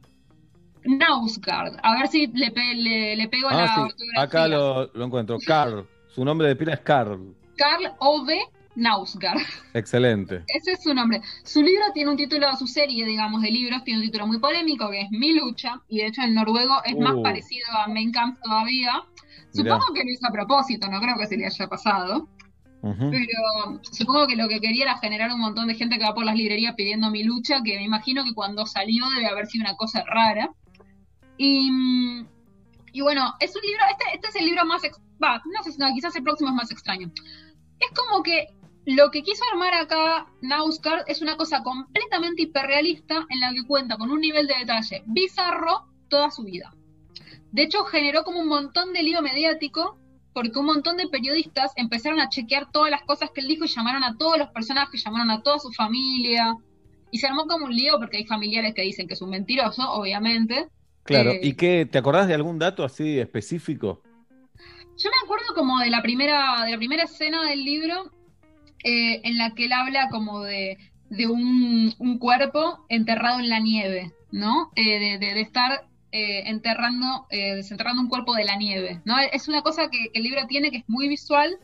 Nausgard. 0.84 1.78
A 1.84 1.98
ver 1.98 2.08
si 2.08 2.28
le, 2.28 3.16
le, 3.16 3.28
pego 3.28 3.48
ah, 3.50 3.90
la 4.16 4.24
Acá 4.24 4.48
lo, 4.48 4.92
lo, 4.94 5.06
encuentro. 5.06 5.38
Carl. 5.46 5.88
Su 6.08 6.26
nombre 6.26 6.48
de 6.48 6.56
pila 6.56 6.74
es 6.74 6.80
Carl. 6.82 7.36
Carl 7.58 7.94
Ove 8.00 8.42
Nausgard. 8.80 9.40
Excelente. 9.74 10.44
Ese 10.48 10.72
es 10.72 10.84
su 10.84 10.94
nombre. 10.94 11.22
Su 11.44 11.62
libro 11.62 11.86
tiene 11.94 12.12
un 12.12 12.18
título, 12.18 12.48
su 12.58 12.68
serie, 12.68 13.06
digamos, 13.06 13.42
de 13.42 13.52
libros, 13.52 13.84
tiene 13.84 14.00
un 14.00 14.06
título 14.06 14.28
muy 14.28 14.40
polémico 14.40 14.90
que 14.90 15.02
es 15.02 15.12
Mi 15.12 15.34
lucha, 15.34 15.82
y 15.88 16.00
de 16.00 16.08
hecho 16.08 16.22
en 16.22 16.34
noruego 16.34 16.82
es 16.86 16.98
más 16.98 17.16
uh. 17.16 17.24
parecido 17.24 17.66
a 17.78 17.88
Mein 17.88 18.12
Kampf 18.12 18.40
todavía. 18.42 19.04
Supongo 19.52 19.94
que 19.94 20.04
lo 20.04 20.12
hizo 20.12 20.28
a 20.28 20.32
propósito, 20.32 20.90
no 20.90 21.00
creo 21.02 21.18
que 21.18 21.28
se 21.28 21.38
le 21.38 21.46
haya 21.46 21.68
pasado. 21.68 22.28
Pero 22.82 23.82
supongo 23.92 24.26
que 24.26 24.38
lo 24.38 24.48
que 24.48 24.62
quería 24.62 24.86
era 24.86 24.98
generar 25.00 25.32
un 25.34 25.42
montón 25.42 25.68
de 25.68 25.76
gente 25.76 25.98
que 25.98 26.06
va 26.06 26.14
por 26.14 26.24
las 26.24 26.36
librerías 26.36 26.76
pidiendo 26.76 27.12
mi 27.12 27.24
lucha, 27.24 27.62
que 27.62 27.76
me 27.76 27.84
imagino 27.84 28.24
que 28.24 28.34
cuando 28.34 28.66
salió 28.66 29.04
debe 29.16 29.28
haber 29.28 29.48
sido 29.48 29.66
una 29.66 29.76
cosa 29.76 30.04
rara. 30.06 30.50
Y, 31.38 31.70
y 32.94 33.02
bueno, 33.02 33.34
es 33.40 33.54
un 33.56 33.62
libro, 33.64 33.84
este, 33.92 34.16
este 34.16 34.28
es 34.30 34.36
el 34.36 34.46
libro 34.46 34.66
más, 34.66 34.82
va, 35.22 35.42
no 35.46 35.64
sé, 35.64 35.72
no, 35.78 35.94
quizás 35.94 36.16
el 36.16 36.24
próximo 36.24 36.50
es 36.50 36.56
más 36.56 36.72
extraño. 36.72 37.12
Es 37.80 37.90
como 37.92 38.24
que 38.24 38.48
lo 38.86 39.12
que 39.12 39.24
quiso 39.24 39.44
armar 39.52 39.74
acá 39.74 40.28
Nauskar 40.42 41.04
es 41.08 41.22
una 41.22 41.38
cosa 41.38 41.64
completamente 41.64 42.44
hiperrealista 42.44 43.26
en 43.30 43.40
la 43.40 43.52
que 43.54 43.66
cuenta 43.68 43.98
con 43.98 44.12
un 44.12 44.22
nivel 44.22 44.48
de 44.48 44.56
detalle 44.56 45.04
bizarro 45.06 45.86
toda 46.10 46.32
su 46.32 46.44
vida. 46.44 46.74
De 47.52 47.64
hecho, 47.64 47.84
generó 47.86 48.24
como 48.24 48.40
un 48.40 48.48
montón 48.48 48.94
de 48.94 49.04
lío 49.04 49.22
mediático 49.22 49.98
porque 50.34 50.60
un 50.60 50.68
montón 50.68 50.98
de 50.98 51.08
periodistas 51.08 51.74
empezaron 51.76 52.20
a 52.20 52.30
chequear 52.30 52.72
todas 52.72 52.92
las 52.92 53.02
cosas 53.04 53.32
que 53.32 53.42
él 53.42 53.48
dijo 53.48 53.66
y 53.66 53.68
llamaron 53.68 54.04
a 54.04 54.16
todos 54.18 54.38
los 54.38 54.50
personajes, 54.50 55.04
llamaron 55.04 55.32
a 55.32 55.42
toda 55.42 55.60
su 55.60 55.72
familia. 55.72 56.56
Y 57.12 57.18
se 57.18 57.28
armó 57.28 57.48
como 57.48 57.66
un 57.66 57.76
lío 57.76 57.98
porque 57.98 58.18
hay 58.18 58.26
familiares 58.26 58.74
que 58.76 58.84
dicen 58.84 59.08
que 59.08 59.16
es 59.16 59.22
un 59.22 59.32
mentiroso, 59.32 59.92
obviamente. 59.92 60.68
Claro, 61.04 61.32
eh, 61.32 61.40
¿y 61.42 61.54
qué? 61.54 61.88
¿Te 61.92 61.98
acordás 61.98 62.28
de 62.28 62.36
algún 62.36 62.60
dato 62.60 62.84
así 62.84 63.20
específico? 63.20 64.04
Yo 64.98 65.10
me 65.10 65.26
acuerdo 65.26 65.56
como 65.56 65.80
de 65.80 65.90
la 65.90 66.02
primera, 66.04 66.64
de 66.66 66.72
la 66.72 66.78
primera 66.78 67.04
escena 67.04 67.44
del 67.46 67.64
libro, 67.64 68.12
eh, 68.84 69.22
en 69.24 69.38
la 69.38 69.54
que 69.56 69.66
él 69.66 69.74
habla 69.74 70.10
como 70.10 70.42
de, 70.44 70.78
un, 71.28 72.18
cuerpo 72.20 72.86
enterrado 72.90 73.40
en 73.40 73.50
la 73.50 73.60
nieve, 73.60 74.14
¿no? 74.32 74.72
Eh, 74.76 75.18
de, 75.20 75.42
estar 75.42 75.88
eh, 76.12 76.44
enterrando, 76.46 77.28
desenterrando 77.30 78.02
un 78.02 78.10
cuerpo 78.10 78.34
de 78.36 78.46
la 78.46 78.56
nieve, 78.56 79.02
¿no? 79.06 79.18
Es 79.20 79.48
una 79.48 79.62
cosa 79.62 79.90
que, 79.90 80.12
el 80.14 80.24
libro 80.24 80.46
tiene 80.48 80.72
que 80.72 80.78
es 80.78 80.90
muy 80.90 81.08
visual, 81.08 81.58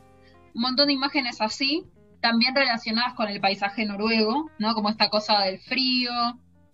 un 0.53 0.61
montón 0.61 0.87
de 0.87 0.93
imágenes 0.93 1.41
así, 1.41 1.83
también 2.21 2.55
relacionadas 2.55 3.13
con 3.13 3.27
el 3.29 3.39
paisaje 3.39 3.85
noruego, 3.85 4.49
¿no? 4.57 4.73
Como 4.73 4.89
esta 4.89 5.09
cosa 5.09 5.41
del 5.41 5.59
frío, 5.59 6.11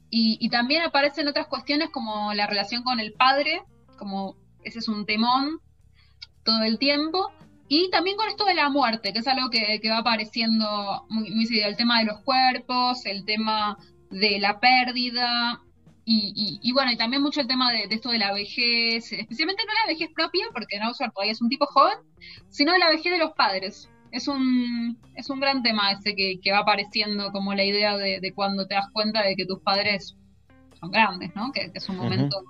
y, 0.09 0.37
y 0.39 0.49
también 0.49 0.83
aparecen 0.83 1.27
otras 1.27 1.47
cuestiones 1.47 1.89
como 1.89 2.33
la 2.33 2.47
relación 2.47 2.83
con 2.83 2.99
el 2.99 3.13
padre, 3.13 3.63
como 3.97 4.35
ese 4.63 4.79
es 4.79 4.87
un 4.87 5.05
temón 5.05 5.59
todo 6.43 6.63
el 6.63 6.79
tiempo, 6.79 7.31
y 7.73 7.89
también 7.89 8.17
con 8.17 8.27
esto 8.27 8.43
de 8.43 8.53
la 8.53 8.67
muerte, 8.67 9.13
que 9.13 9.19
es 9.19 9.27
algo 9.27 9.49
que, 9.49 9.79
va 9.89 9.99
apareciendo 9.99 11.05
muy, 11.07 11.31
muy 11.31 11.45
seguido, 11.45 11.69
el 11.69 11.77
tema 11.77 11.99
de 11.99 12.05
los 12.05 12.19
cuerpos, 12.19 13.05
el 13.05 13.23
tema 13.23 13.77
de 14.09 14.41
la 14.41 14.59
pérdida, 14.59 15.61
y, 16.03 16.69
bueno, 16.73 16.91
y 16.91 16.97
también 16.97 17.21
mucho 17.21 17.39
el 17.39 17.47
tema 17.47 17.71
de, 17.71 17.87
esto 17.89 18.09
de 18.09 18.17
la 18.17 18.33
vejez, 18.33 19.13
especialmente 19.13 19.63
no 19.65 19.71
la 19.85 19.93
vejez 19.93 20.09
propia, 20.13 20.47
porque 20.51 20.79
Nausar 20.79 21.13
todavía 21.13 21.31
es 21.31 21.41
un 21.41 21.47
tipo 21.47 21.65
joven, 21.65 21.97
sino 22.49 22.73
de 22.73 22.79
la 22.79 22.89
vejez 22.89 23.09
de 23.09 23.19
los 23.19 23.31
padres. 23.31 23.89
Es 24.11 24.27
un, 24.27 24.99
es 25.15 25.29
un 25.29 25.39
gran 25.39 25.63
tema 25.63 25.93
ese 25.93 26.13
que, 26.13 26.51
va 26.51 26.57
apareciendo 26.57 27.31
como 27.31 27.53
la 27.53 27.63
idea 27.63 27.95
de, 27.95 28.33
cuando 28.35 28.67
te 28.67 28.75
das 28.75 28.89
cuenta 28.91 29.23
de 29.23 29.37
que 29.37 29.45
tus 29.45 29.61
padres 29.61 30.17
son 30.77 30.91
grandes, 30.91 31.33
¿no? 31.37 31.53
Que, 31.53 31.71
es 31.73 31.87
un 31.87 31.95
momento 31.95 32.43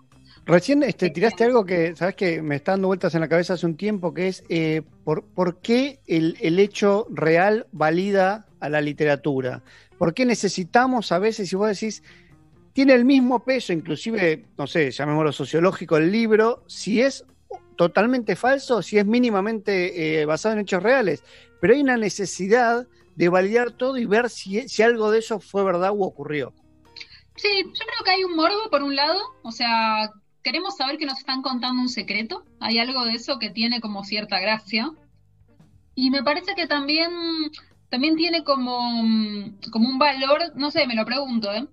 Recién 0.46 0.82
este, 0.84 1.10
tiraste 1.10 1.44
algo 1.44 1.66
que, 1.66 1.96
sabes 1.96 2.16
que 2.16 2.42
me 2.42 2.56
está 2.56 2.72
dando 2.72 2.88
vueltas 2.88 3.14
en 3.14 3.22
la 3.22 3.28
cabeza 3.28 3.54
hace 3.54 3.66
un 3.66 3.78
tiempo, 3.78 4.14
que 4.14 4.28
es 4.28 4.44
eh, 4.50 4.82
por, 5.04 5.24
por, 5.24 5.62
qué 5.62 6.00
el, 6.08 6.38
el, 6.42 6.60
hecho 6.60 7.08
real 7.12 7.68
valida 7.72 8.48
a 8.60 8.70
la 8.70 8.82
literatura. 8.82 9.62
¿Por 9.98 10.14
qué 10.14 10.26
necesitamos 10.26 11.12
a 11.12 11.20
veces, 11.20 11.50
si 11.50 11.56
vos 11.56 11.68
decís, 11.68 12.04
tiene 12.74 12.94
el 12.94 13.06
mismo 13.06 13.44
peso, 13.44 13.74
inclusive, 13.74 14.46
no 14.58 14.66
sé, 14.66 14.92
llamémoslo 14.92 15.32
sociológico, 15.32 15.98
el 15.98 16.12
libro, 16.12 16.64
si 16.68 17.02
es 17.02 17.26
totalmente 17.76 18.36
falso, 18.36 18.82
si 18.82 18.98
es 18.98 19.06
mínimamente 19.06 20.22
eh, 20.22 20.26
basado 20.26 20.54
en 20.56 20.62
hechos 20.62 20.82
reales, 20.82 21.24
pero 21.60 21.74
hay 21.74 21.82
una 21.82 21.98
necesidad 21.98 22.88
de 23.16 23.30
validar 23.30 23.72
todo 23.72 23.98
y 23.98 24.06
ver 24.06 24.30
si, 24.30 24.68
si 24.70 24.82
algo 24.82 25.12
de 25.12 25.20
eso 25.20 25.40
fue 25.40 25.64
verdad 25.64 25.92
o 25.92 26.02
ocurrió. 26.02 26.54
Sí, 27.36 27.50
yo 27.64 27.72
creo 27.72 28.06
que 28.06 28.12
hay 28.12 28.24
un 28.24 28.36
morbo 28.36 28.70
por 28.70 28.84
un 28.84 28.96
lado, 28.96 29.20
o 29.44 29.52
sea, 29.52 30.12
queremos 30.44 30.76
saber 30.78 30.98
que 30.98 31.06
nos 31.06 31.20
están 31.20 31.42
contando 31.42 31.82
un 31.82 31.90
secreto. 31.90 32.44
Hay 32.60 32.80
algo 32.80 33.06
de 33.06 33.14
eso 33.14 33.40
que 33.40 33.50
tiene 33.50 33.82
como 33.82 34.04
cierta 34.04 34.40
gracia. 34.40 34.92
Y 35.96 36.10
me 36.10 36.24
parece 36.24 36.56
que 36.56 36.68
también, 36.68 37.12
también 37.90 38.16
tiene 38.16 38.44
como, 38.44 38.80
como 39.72 39.90
un 39.90 40.00
valor, 40.00 40.54
no 40.56 40.72
sé, 40.72 40.88
me 40.88 40.96
lo 40.96 41.06
pregunto, 41.06 41.52
¿eh? 41.54 41.68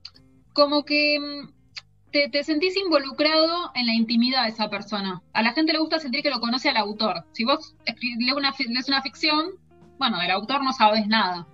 Como 0.53 0.85
que 0.85 1.19
mm, 1.21 1.49
te, 2.11 2.45
sentís 2.45 2.77
involucrado 2.77 3.71
en 3.75 3.87
la 3.87 3.95
intimidad 3.95 4.45
de 4.45 4.51
esa 4.51 4.69
persona. 4.69 5.23
A 5.33 5.43
la 5.43 5.53
gente 5.53 5.73
le 5.73 5.79
gusta 5.79 5.99
sentir 5.99 6.23
que 6.23 6.31
lo 6.31 6.41
conoce 6.41 6.69
al 6.69 6.77
autor. 6.77 7.25
Si 7.33 7.45
vos 7.45 7.75
lees 8.19 8.35
una, 8.35 8.53
lees 8.59 8.89
una 8.89 9.03
ficción, 9.03 9.51
bueno, 9.99 10.19
del 10.19 10.31
autor 10.31 10.63
no 10.65 10.73
sabes 10.73 11.07
nada. 11.07 11.47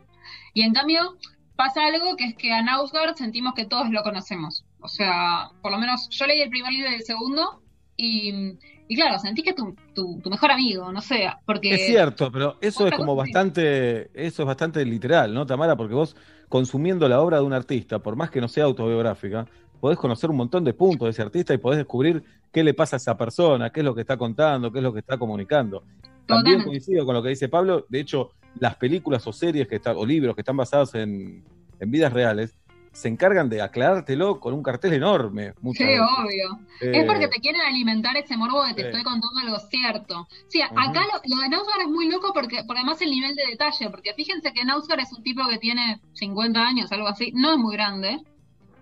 Y 0.55 0.63
en 0.63 0.73
cambio, 0.73 1.17
pasa 1.57 1.87
algo 1.87 2.17
que 2.17 2.25
es 2.25 2.37
que 2.37 2.53
a 2.53 2.63
Nausgard 2.63 3.17
sentimos 3.17 3.55
que 3.55 3.67
todos 3.67 3.91
lo 3.91 4.03
conocemos. 4.03 4.64
O 4.85 4.89
sea, 4.89 5.49
por 5.63 5.73
lo 5.73 5.79
menos 5.79 6.11
yo 6.11 6.27
leí 6.27 6.43
el 6.43 6.51
primer 6.51 6.71
libro 6.71 6.91
y 6.91 6.97
el 6.97 7.05
segundo 7.05 7.63
y, 7.97 8.59
claro, 8.95 9.19
sentí 9.19 9.43
que 9.43 9.55
tu, 9.55 9.75
tu, 9.95 10.21
mejor 10.29 10.51
amigo, 10.51 10.93
no 10.93 11.01
sé, 11.01 11.27
porque... 11.47 11.75
Es 11.75 11.87
cierto, 11.87 12.31
pero 12.31 12.59
eso 12.61 12.87
es 12.87 12.93
como 12.93 13.17
bastante, 13.17 14.11
eso 14.13 14.43
es 14.43 14.47
bastante 14.47 14.85
literal, 14.85 15.33
¿no, 15.33 15.47
Tamara? 15.47 15.75
Porque 15.75 15.95
vos 15.95 16.15
consumiendo 16.51 17.09
la 17.09 17.23
obra 17.23 17.39
de 17.39 17.45
un 17.45 17.55
artista, 17.55 17.99
por 18.01 18.15
más 18.15 18.31
que 18.31 18.43
no 18.43 18.49
sea 18.49 18.65
autobiográfica, 18.65 19.47
podés 19.81 19.97
conocer 19.97 20.29
un 20.29 20.37
montón 20.37 20.65
de 20.65 20.75
puntos 20.75 21.07
de 21.07 21.13
ese 21.13 21.23
artista 21.23 21.55
y 21.55 21.59
podés 21.59 21.79
descubrir 21.79 22.23
qué 22.53 22.63
le 22.63 22.75
pasa 22.75 22.97
a 22.97 22.99
esa 22.99 23.17
persona, 23.17 23.71
qué 23.71 23.81
es 23.81 23.85
lo 23.85 23.95
que 23.95 24.03
está 24.03 24.19
contando, 24.19 24.71
qué 24.71 24.81
es 24.81 24.85
lo 24.85 24.93
que 24.93 25.01
está 25.01 25.17
comunicando. 25.17 25.83
También 26.27 26.63
coincido 26.63 27.07
con 27.07 27.15
lo 27.15 27.23
que 27.23 27.31
dice 27.31 27.49
Pablo, 27.49 27.87
de 27.89 28.01
hecho, 28.01 28.33
las 28.59 28.77
películas 28.77 29.27
o 29.27 29.33
series 29.33 29.67
que 29.67 29.77
están, 29.77 29.97
o 29.97 30.05
libros 30.05 30.35
que 30.35 30.43
están 30.43 30.59
basados 30.59 30.95
en, 30.95 31.43
en 31.81 31.91
vidas 31.91 32.13
reales, 32.13 32.55
se 32.95 33.09
encargan 33.09 33.49
de 33.49 33.61
aclarártelo 33.61 34.39
con 34.39 34.55
un 34.55 34.63
cartel 34.63 34.93
enorme. 34.93 35.53
Sí, 35.73 35.85
obvio. 35.85 36.61
es 36.81 36.97
eh, 36.97 37.05
porque 37.05 37.27
te 37.27 37.41
quieren 37.41 37.61
alimentar 37.61 38.17
ese 38.17 38.37
morbo 38.37 38.65
de 38.65 38.73
te 38.73 38.83
estoy 38.87 39.03
contando 39.03 39.41
algo 39.43 39.59
cierto. 39.69 40.29
Sí, 40.47 40.63
acá 40.63 41.03
lo, 41.13 41.41
de 41.41 41.49
Nausgar 41.49 41.81
es 41.81 41.89
muy 41.89 42.09
loco 42.09 42.33
porque 42.33 42.63
por 42.65 42.77
además 42.77 43.03
el 43.03 43.11
nivel 43.11 43.35
de 43.35 43.47
detalle, 43.47 43.91
porque 43.91 44.15
fíjense 44.15 44.53
que 44.53 44.65
Nausgar 44.65 45.01
es 45.01 45.13
un 45.13 45.25
tipo 45.25 45.47
que 45.49 45.59
tiene 45.59 46.01
50 46.13 46.61
años, 46.61 46.93
algo 46.93 47.09
así, 47.09 47.33
no 47.35 47.53
es 47.53 47.59
muy 47.59 47.75
grande, 47.75 48.21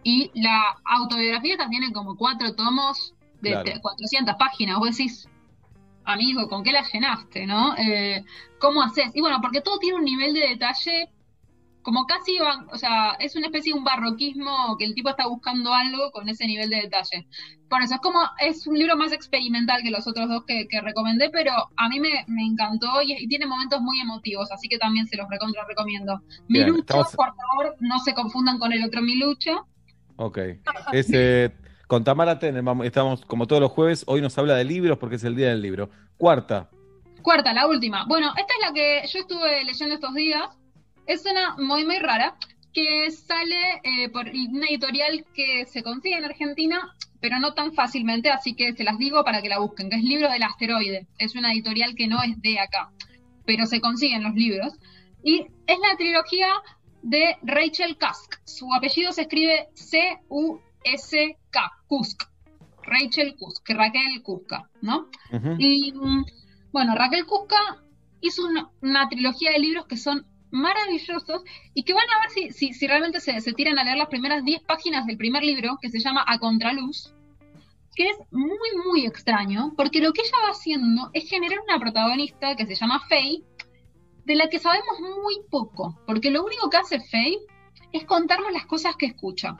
y 0.04 0.30
la 0.34 0.76
autobiografía 0.84 1.56
también 1.56 1.80
tiene 1.82 1.94
como 1.94 2.14
cuatro 2.16 2.54
tomos 2.54 3.14
de 3.40 3.80
400 3.80 4.36
páginas, 4.36 4.78
vos 4.78 4.96
decís, 4.96 5.26
amigo, 6.04 6.48
¿con 6.48 6.62
qué 6.62 6.72
la 6.72 6.82
llenaste, 6.82 7.46
no? 7.46 7.74
Eh, 7.78 8.22
¿Cómo 8.60 8.82
haces? 8.82 9.10
Y 9.14 9.20
bueno, 9.22 9.38
porque 9.40 9.62
todo 9.62 9.78
tiene 9.78 9.96
un 9.96 10.04
nivel 10.04 10.34
de 10.34 10.48
detalle 10.48 11.08
como 11.82 12.06
casi, 12.06 12.38
o 12.70 12.76
sea, 12.78 13.12
es 13.18 13.34
una 13.36 13.46
especie 13.46 13.72
de 13.72 13.78
un 13.78 13.84
barroquismo 13.84 14.76
que 14.78 14.84
el 14.84 14.94
tipo 14.94 15.08
está 15.08 15.26
buscando 15.26 15.74
algo 15.74 16.10
con 16.12 16.28
ese 16.28 16.46
nivel 16.46 16.70
de 16.70 16.76
detalle. 16.76 17.26
Por 17.68 17.82
eso 17.82 17.94
es 17.94 18.00
como, 18.00 18.20
es 18.40 18.66
un 18.66 18.78
libro 18.78 18.96
más 18.96 19.12
experimental 19.12 19.82
que 19.82 19.90
los 19.90 20.06
otros 20.06 20.28
dos 20.28 20.44
que, 20.46 20.66
recomendé, 20.80 21.30
pero 21.30 21.52
a 21.76 21.88
mí 21.88 21.98
me, 21.98 22.24
encantó 22.44 23.02
y, 23.02 23.26
tiene 23.26 23.46
momentos 23.46 23.80
muy 23.80 24.00
emotivos, 24.00 24.52
así 24.52 24.68
que 24.68 24.78
también 24.78 25.06
se 25.06 25.16
los 25.16 25.28
recontra 25.28 25.64
recomiendo. 25.66 26.22
Milucho, 26.48 27.04
por 27.16 27.34
favor, 27.34 27.76
no 27.80 27.98
se 27.98 28.14
confundan 28.14 28.58
con 28.58 28.72
el 28.72 28.84
otro 28.84 29.02
Milucho. 29.02 29.66
Ok. 30.16 30.38
Ese, 30.92 31.52
con 31.88 32.04
Tamara 32.04 32.38
estamos 32.84 33.24
como 33.24 33.46
todos 33.46 33.60
los 33.60 33.72
jueves, 33.72 34.04
hoy 34.06 34.20
nos 34.20 34.36
habla 34.38 34.54
de 34.54 34.64
libros 34.64 34.98
porque 34.98 35.16
es 35.16 35.24
el 35.24 35.34
día 35.34 35.48
del 35.48 35.62
libro. 35.62 35.90
Cuarta. 36.16 36.70
Cuarta, 37.22 37.52
la 37.52 37.66
última. 37.66 38.04
Bueno, 38.06 38.28
esta 38.36 38.54
es 38.54 38.68
la 38.68 38.72
que 38.72 39.02
yo 39.08 39.20
estuve 39.20 39.64
leyendo 39.64 39.94
estos 39.94 40.14
días 40.14 40.48
es 41.06 41.24
una 41.26 41.56
muy, 41.56 41.84
muy 41.84 41.98
rara 41.98 42.36
que 42.72 43.10
sale 43.10 43.80
eh, 43.84 44.08
por 44.08 44.26
una 44.26 44.66
editorial 44.66 45.24
que 45.34 45.66
se 45.66 45.82
consigue 45.82 46.16
en 46.16 46.24
Argentina, 46.24 46.94
pero 47.20 47.38
no 47.38 47.54
tan 47.54 47.72
fácilmente, 47.74 48.30
así 48.30 48.54
que 48.54 48.72
se 48.72 48.84
las 48.84 48.98
digo 48.98 49.22
para 49.24 49.42
que 49.42 49.48
la 49.48 49.58
busquen, 49.58 49.90
que 49.90 49.96
es 49.96 50.02
Libro 50.02 50.30
del 50.30 50.42
Asteroide. 50.42 51.06
Es 51.18 51.34
una 51.34 51.52
editorial 51.52 51.94
que 51.94 52.06
no 52.08 52.22
es 52.22 52.40
de 52.40 52.58
acá, 52.58 52.90
pero 53.44 53.66
se 53.66 53.80
consiguen 53.80 54.22
los 54.22 54.34
libros. 54.34 54.74
Y 55.22 55.40
es 55.66 55.78
la 55.78 55.96
trilogía 55.96 56.48
de 57.02 57.36
Rachel 57.42 57.96
Cusk. 57.98 58.40
Su 58.44 58.72
apellido 58.74 59.12
se 59.12 59.22
escribe 59.22 59.68
C-U-S-K, 59.74 61.72
Kusk. 61.86 62.22
Rachel 62.84 63.36
Kusk, 63.36 63.68
Raquel 63.68 64.22
Kuska, 64.22 64.68
¿no? 64.80 65.08
Y 65.58 65.92
mm, 65.92 66.24
bueno, 66.72 66.96
Raquel 66.96 67.26
Kuska 67.26 67.84
hizo 68.20 68.42
una 68.80 69.08
trilogía 69.08 69.52
de 69.52 69.60
libros 69.60 69.86
que 69.86 69.96
son 69.96 70.26
maravillosos 70.52 71.42
y 71.74 71.82
que 71.82 71.94
van 71.94 72.04
a 72.08 72.20
ver 72.22 72.52
si, 72.52 72.86
realmente 72.86 73.20
se, 73.20 73.40
se, 73.40 73.52
tiran 73.52 73.78
a 73.78 73.84
leer 73.84 73.96
las 73.96 74.08
primeras 74.08 74.44
10 74.44 74.62
páginas 74.62 75.06
del 75.06 75.16
primer 75.16 75.42
libro, 75.42 75.78
que 75.80 75.88
se 75.88 75.98
llama 75.98 76.24
A 76.26 76.38
Contraluz, 76.38 77.12
que 77.94 78.08
es 78.08 78.16
muy, 78.30 78.70
muy 78.86 79.06
extraño, 79.06 79.72
porque 79.76 80.00
lo 80.00 80.12
que 80.12 80.22
ella 80.22 80.36
va 80.44 80.50
haciendo 80.50 81.10
es 81.12 81.28
generar 81.28 81.58
una 81.60 81.78
protagonista 81.78 82.54
que 82.56 82.66
se 82.66 82.74
llama 82.74 83.00
Faye, 83.08 83.42
de 84.24 84.36
la 84.36 84.48
que 84.48 84.58
sabemos 84.58 85.00
muy 85.00 85.40
poco, 85.50 85.98
porque 86.06 86.30
lo 86.30 86.44
único 86.44 86.70
que 86.70 86.76
hace 86.76 87.00
Faye 87.00 87.40
es 87.92 88.04
contarnos 88.04 88.52
las 88.52 88.66
cosas 88.66 88.94
que 88.96 89.06
escucha. 89.06 89.56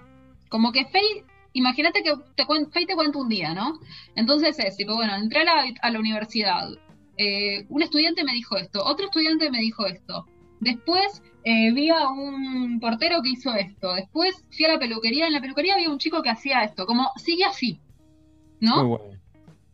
Como 0.49 0.73
que 0.73 0.85
Faye, 0.87 1.25
imagínate 1.53 2.03
que 2.03 2.13
te 2.37 2.47
Faye 2.47 2.87
te 2.87 2.95
cuenta 2.95 3.19
un 3.19 3.29
día, 3.29 3.55
¿no? 3.55 3.81
Entonces 4.15 4.59
es 4.59 4.77
tipo, 4.77 4.95
bueno, 4.95 5.17
entré 5.17 5.41
a 5.41 5.45
la, 5.45 5.65
a 5.81 5.91
la 5.91 5.99
universidad, 5.99 6.69
eh, 7.17 7.67
un 7.69 7.83
estudiante 7.83 8.25
me 8.25 8.33
dijo 8.33 8.57
esto, 8.57 8.83
otro 8.85 9.07
estudiante 9.07 9.51
me 9.51 9.59
dijo 9.59 9.87
esto, 9.87 10.27
después 10.63 11.23
eh, 11.43 11.73
vi 11.73 11.91
a 11.91 12.09
un 12.09 12.79
portero 12.79 13.21
que 13.21 13.31
hizo 13.31 13.53
esto, 13.55 13.95
después 13.95 14.45
fui 14.57 14.65
a 14.65 14.75
la 14.75 14.79
peluquería, 14.79 15.27
en 15.27 15.33
la 15.33 15.41
peluquería 15.41 15.75
había 15.75 15.91
un 15.91 15.99
chico 15.99 16.23
que 16.23 16.31
hacía 16.31 16.63
esto, 16.63 16.87
como 16.87 17.11
sigue 17.17 17.45
así, 17.45 17.81
¿no? 18.61 19.01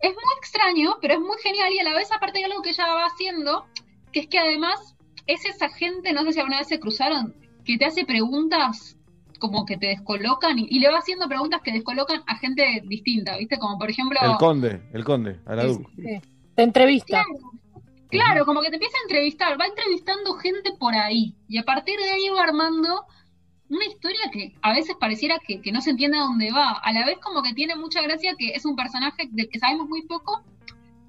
Es 0.00 0.11
muy 0.11 0.35
extraño, 0.38 0.97
pero 1.02 1.14
es 1.14 1.21
muy 1.21 1.37
genial. 1.42 1.73
Y 1.73 1.80
a 1.80 1.85
la 1.85 1.95
vez 1.95 2.11
aparte 2.11 2.38
de 2.38 2.47
algo 2.47 2.62
que 2.62 2.71
ella 2.71 2.87
va 2.87 3.04
haciendo, 3.04 3.66
que 4.12 4.21
es 4.21 4.26
que 4.28 4.38
además 4.38 4.95
es 5.26 5.45
esa 5.45 5.68
gente, 5.68 6.12
no 6.12 6.23
sé 6.23 6.33
si 6.33 6.38
alguna 6.38 6.59
vez 6.59 6.68
se 6.68 6.80
cruzaron, 6.80 7.35
que 7.64 7.76
te 7.76 7.85
hace 7.85 8.07
preguntas 8.07 8.97
como 9.38 9.66
que 9.66 9.76
te 9.76 9.88
descolocan 9.88 10.59
y, 10.59 10.78
le 10.78 10.90
va 10.90 10.99
haciendo 10.99 11.28
preguntas 11.28 11.61
que 11.62 11.73
descolocan 11.73 12.23
a 12.26 12.37
gente 12.37 12.83
distinta, 12.87 13.37
¿viste? 13.37 13.59
Como 13.59 13.78
por 13.78 13.90
ejemplo... 13.90 14.18
El 14.23 14.37
conde, 14.37 14.80
el 14.92 15.04
conde, 15.04 15.37
a 15.45 15.54
la 15.54 15.64
Te 16.54 16.62
entrevista. 16.62 17.23
Claro, 17.23 17.58
como 18.45 18.61
que 18.61 18.71
te 18.71 18.77
empieza 18.77 18.97
a 18.99 19.03
entrevistar, 19.03 19.61
va 19.61 19.67
entrevistando 19.67 20.35
gente 20.35 20.73
por 20.79 20.95
ahí 20.95 21.35
y 21.49 21.59
a 21.59 21.65
partir 21.65 21.99
de 21.99 22.11
ahí 22.11 22.29
va 22.31 22.43
armando 22.43 23.07
una 23.69 23.85
historia 23.85 24.21
que 24.33 24.55
a 24.62 24.73
veces 24.73 24.97
pareciera 24.99 25.38
que, 25.47 25.61
no 25.73 25.81
se 25.81 25.91
entiende 25.91 26.19
a 26.19 26.23
dónde 26.23 26.50
va, 26.50 26.73
a 26.73 26.93
la 26.93 27.05
vez 27.05 27.19
como 27.19 27.43
que 27.43 27.53
tiene 27.53 27.77
mucha 27.77 28.00
gracia 28.03 28.35
que 28.38 28.50
es 28.50 28.65
un 28.65 28.77
personaje 28.77 29.29
del 29.31 29.49
que 29.49 29.59
sabemos 29.59 29.88
muy 29.88 30.03
poco, 30.07 30.43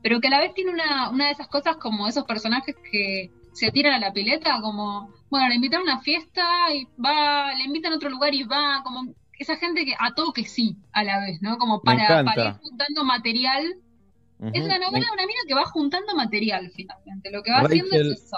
pero 0.03 0.19
que 0.19 0.27
a 0.27 0.31
la 0.31 0.39
vez 0.39 0.53
tiene 0.53 0.71
una, 0.71 1.09
una 1.09 1.27
de 1.27 1.31
esas 1.31 1.47
cosas 1.47 1.77
como 1.77 2.07
esos 2.07 2.25
personajes 2.25 2.75
que 2.91 3.31
se 3.53 3.71
tiran 3.71 3.93
a 3.93 3.99
la 3.99 4.13
pileta, 4.13 4.61
como, 4.61 5.13
bueno, 5.29 5.47
le 5.47 5.55
invitan 5.55 5.81
a 5.81 5.83
una 5.83 5.99
fiesta 6.01 6.73
y 6.73 6.87
va, 7.03 7.53
le 7.55 7.63
invitan 7.63 7.93
a 7.93 7.95
otro 7.95 8.09
lugar 8.09 8.33
y 8.33 8.43
va, 8.43 8.81
como 8.83 9.13
esa 9.37 9.55
gente 9.55 9.85
que 9.85 9.95
a 9.97 10.13
todo 10.13 10.33
que 10.33 10.45
sí, 10.45 10.77
a 10.91 11.03
la 11.03 11.19
vez, 11.19 11.41
¿no? 11.41 11.57
Como 11.57 11.81
para, 11.81 12.23
para 12.23 12.49
ir 12.49 12.53
juntando 12.61 13.03
material. 13.05 13.75
Es 14.53 14.65
la 14.65 14.79
novela 14.79 15.05
de 15.05 15.11
una 15.13 15.27
mina 15.27 15.39
que 15.47 15.53
va 15.53 15.65
juntando 15.65 16.15
material, 16.15 16.71
finalmente. 16.73 17.29
Lo 17.31 17.43
que 17.43 17.51
va 17.51 17.59
haciendo 17.59 17.95
es 17.95 18.23
eso. 18.23 18.37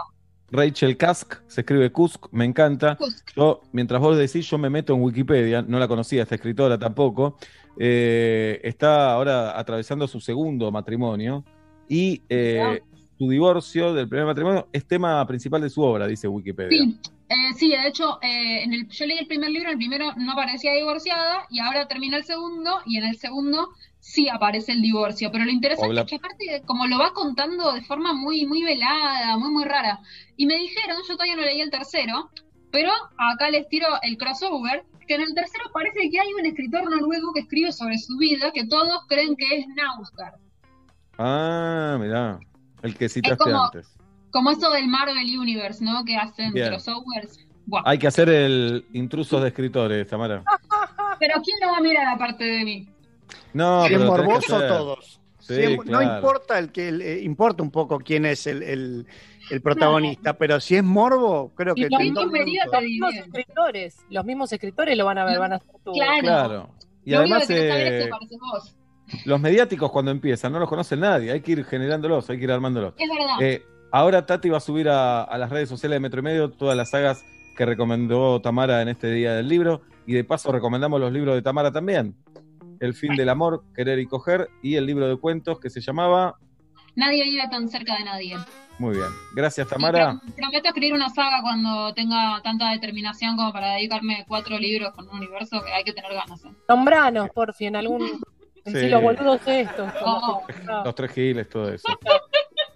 Rachel 0.52 0.98
Kask, 0.98 1.36
se 1.48 1.62
escribe 1.62 1.92
Kusk, 1.92 2.28
me 2.32 2.44
encanta. 2.44 2.98
Yo, 3.36 3.62
mientras 3.72 4.02
vos 4.02 4.18
decís, 4.18 4.50
yo 4.50 4.58
me 4.58 4.70
meto 4.70 4.94
en 4.94 5.02
Wikipedia, 5.02 5.62
no 5.62 5.80
la 5.80 5.88
conocía 5.88 6.24
esta 6.24 6.36
escritora 6.36 6.78
tampoco. 6.78 7.38
Eh, 7.80 8.60
está 8.64 9.14
ahora 9.14 9.58
atravesando 9.58 10.08
su 10.08 10.20
segundo 10.20 10.70
matrimonio 10.72 11.46
y 11.88 12.22
eh, 12.28 12.82
su 13.18 13.30
divorcio 13.30 13.94
del 13.94 14.10
primer 14.10 14.26
matrimonio 14.26 14.68
es 14.74 14.86
tema 14.86 15.26
principal 15.26 15.62
de 15.62 15.70
su 15.70 15.82
obra, 15.82 16.06
dice 16.06 16.28
Wikipedia. 16.28 16.78
Sí, 16.78 17.00
eh, 17.30 17.54
sí 17.56 17.70
de 17.70 17.88
hecho, 17.88 18.20
en 18.22 18.74
el, 18.74 18.90
yo 18.90 19.06
leí 19.06 19.20
el 19.20 19.28
primer 19.28 19.52
libro, 19.52 19.70
el 19.70 19.78
primero 19.78 20.14
no 20.18 20.36
parecía 20.36 20.74
divorciada 20.74 21.46
y 21.50 21.60
ahora 21.60 21.88
termina 21.88 22.18
el 22.18 22.26
segundo 22.26 22.82
y 22.86 22.98
en 22.98 23.06
el 23.06 23.18
segundo 23.18 23.70
sí 24.02 24.28
aparece 24.28 24.74
el 24.74 24.82
divorcio, 24.82 25.32
pero 25.32 25.46
lo 25.46 25.52
interesante 25.52 26.02
es 26.02 26.06
que 26.08 26.16
aparte 26.16 26.64
como 26.66 26.88
lo 26.88 26.98
va 26.98 27.14
contando 27.14 27.72
de 27.72 27.82
forma 27.84 28.14
muy 28.14 28.46
muy 28.46 28.64
velada, 28.64 29.38
muy 29.38 29.52
muy 29.52 29.64
rara. 29.64 30.00
Y 30.36 30.48
me 30.48 30.56
dijeron, 30.58 30.98
yo 31.08 31.14
todavía 31.14 31.36
no 31.38 31.44
leí 31.44 31.62
el 31.62 31.70
tercero, 31.70 32.30
pero 32.72 32.92
acá 33.18 33.50
les 33.50 33.70
tiro 33.70 33.88
el 34.02 34.18
crossover, 34.18 34.84
que 35.08 35.16
en 35.16 35.22
el 35.22 35.34
tercero 35.34 35.66
parece 35.74 36.10
que 36.10 36.20
hay 36.20 36.34
un 36.34 36.46
escritor 36.46 36.90
noruego 36.90 37.32
que 37.34 37.42
escribe 37.42 37.72
sobre 37.72 37.98
su 37.98 38.18
vida 38.18 38.52
que 38.52 38.66
todos 38.66 39.06
creen 39.08 39.36
que 39.36 39.60
es 39.60 39.68
Nausgard. 39.68 40.40
Ah, 41.18 41.98
mirá, 42.00 42.40
el 42.82 42.96
que 42.96 43.08
citaste 43.08 43.38
como, 43.38 43.66
antes. 43.66 43.96
Como 44.32 44.50
eso 44.50 44.72
del 44.72 44.88
Marvel 44.88 45.40
Universe, 45.40 45.84
¿no? 45.84 46.04
Que 46.04 46.18
hacen 46.18 46.52
crossovers. 46.54 47.46
Hay 47.86 48.00
que 48.00 48.08
hacer 48.08 48.30
el 48.30 48.84
intrusos 48.94 49.42
de 49.44 49.50
escritores, 49.50 50.08
Tamara. 50.08 50.44
pero 51.20 51.36
¿quién 51.44 51.58
no 51.62 51.72
va 51.72 51.78
a 51.78 51.82
mirar 51.82 52.08
aparte 52.08 52.44
de 52.44 52.66
mí? 52.66 52.91
No, 53.54 53.86
si 53.88 53.94
es 53.94 54.00
morboso 54.00 54.60
todos. 54.60 55.22
No 55.86 56.02
importa 56.02 56.60
el 56.60 56.72
que 56.72 56.90
eh, 56.90 57.22
importa 57.24 57.64
un 57.64 57.72
poco 57.72 58.00
quién 58.00 58.26
es 58.26 58.48
el, 58.48 59.06
protagonista, 59.64 60.38
pero 60.38 60.60
si 60.60 60.78
es 60.78 60.84
morbo, 60.84 61.52
creo 61.56 61.76
que 61.76 61.90
los 61.90 62.00
mismos, 62.00 63.14
escritores, 63.16 63.98
los 64.10 64.24
mismos 64.24 64.54
escritores 64.54 64.98
lo 64.98 65.06
van 65.06 65.18
a 65.18 65.26
ver, 65.26 65.40
van 65.40 65.54
a 65.54 65.60
ser 65.60 65.76
tú. 65.84 65.92
Claro. 65.92 66.70
Y 67.04 67.14
además 67.16 67.50
eh, 67.50 68.10
los 69.26 69.42
mediáticos 69.42 69.92
cuando 69.92 70.12
empiezan 70.12 70.54
no 70.54 70.60
los 70.60 70.70
conoce 70.70 70.96
nadie, 70.96 71.32
hay 71.32 71.42
que 71.42 71.52
ir 71.52 71.66
generándolos, 71.66 72.30
hay 72.30 72.38
que 72.38 72.46
ir 72.46 72.52
armándolos. 72.52 72.94
Es 72.98 73.10
verdad. 73.10 73.42
Eh, 73.42 73.66
ahora 73.92 74.26
Tati 74.26 74.50
va 74.50 74.58
a 74.58 74.62
subir 74.62 74.88
a, 74.88 75.24
a 75.24 75.38
las 75.38 75.50
redes 75.50 75.68
sociales 75.68 75.98
de 75.98 76.00
Metro 76.00 76.20
y 76.22 76.24
Medio 76.24 76.52
todas 76.52 76.78
las 76.78 76.92
sagas 76.92 77.26
que 77.58 77.66
recomendó 77.66 78.40
Tamara 78.42 78.82
en 78.82 78.88
este 78.88 79.12
día 79.12 79.34
del 79.34 79.50
libro 79.50 79.82
y 80.06 80.14
de 80.14 80.24
paso 80.24 80.52
recomendamos 80.52 81.00
los 81.00 81.12
libros 81.12 81.36
de 81.36 81.42
Tamara 81.42 81.72
también. 81.72 82.16
El 82.82 82.96
fin 82.96 83.16
del 83.16 83.30
amor, 83.30 83.64
querer 83.76 84.00
y 84.00 84.08
coger, 84.08 84.50
y 84.64 84.76
el 84.76 84.88
libro 84.88 85.08
de 85.08 85.16
cuentos 85.16 85.60
que 85.60 85.70
se 85.70 85.82
llamaba... 85.82 86.36
Nadie 86.96 87.24
vive 87.24 87.44
tan 87.50 87.70
cerca 87.70 87.96
de 87.96 88.04
nadie. 88.04 88.36
Muy 88.80 88.96
bien. 88.96 89.08
Gracias, 89.36 89.68
Tamara. 89.68 90.20
prometo 90.36 90.68
escribir 90.68 90.96
una 90.96 91.10
saga 91.10 91.44
cuando 91.44 91.94
tenga 91.94 92.42
tanta 92.42 92.72
determinación 92.72 93.38
como 93.38 93.54
para 93.54 93.74
dedicarme 93.76 94.26
cuatro 94.28 94.58
libros 94.58 94.92
con 94.96 95.08
un 95.08 95.18
universo 95.18 95.64
que 95.64 95.72
hay 95.72 95.84
que 95.84 95.94
tener 95.94 96.12
ganas. 96.12 96.44
¿eh? 96.44 96.50
Nombranos, 96.68 97.30
por 97.30 97.54
si 97.54 97.68
en 97.68 97.76
algún... 97.78 98.10
Sí. 98.64 98.90
los 98.90 99.02
boludos 99.02 99.42
estos. 99.48 99.92
Oh. 100.06 100.44
Los 100.86 100.94
tres 100.94 101.12
giles, 101.14 101.50
todo 101.50 101.74
eso. 101.74 101.88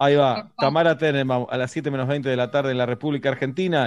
Ahí 0.00 0.16
va. 0.16 0.50
Tamara 0.58 0.98
Tenenbaum 0.98 1.46
a 1.48 1.56
las 1.56 1.70
7 1.70 1.90
menos 1.92 2.08
20 2.08 2.28
de 2.28 2.36
la 2.36 2.50
tarde 2.50 2.72
en 2.72 2.78
la 2.78 2.86
República 2.86 3.28
Argentina. 3.28 3.84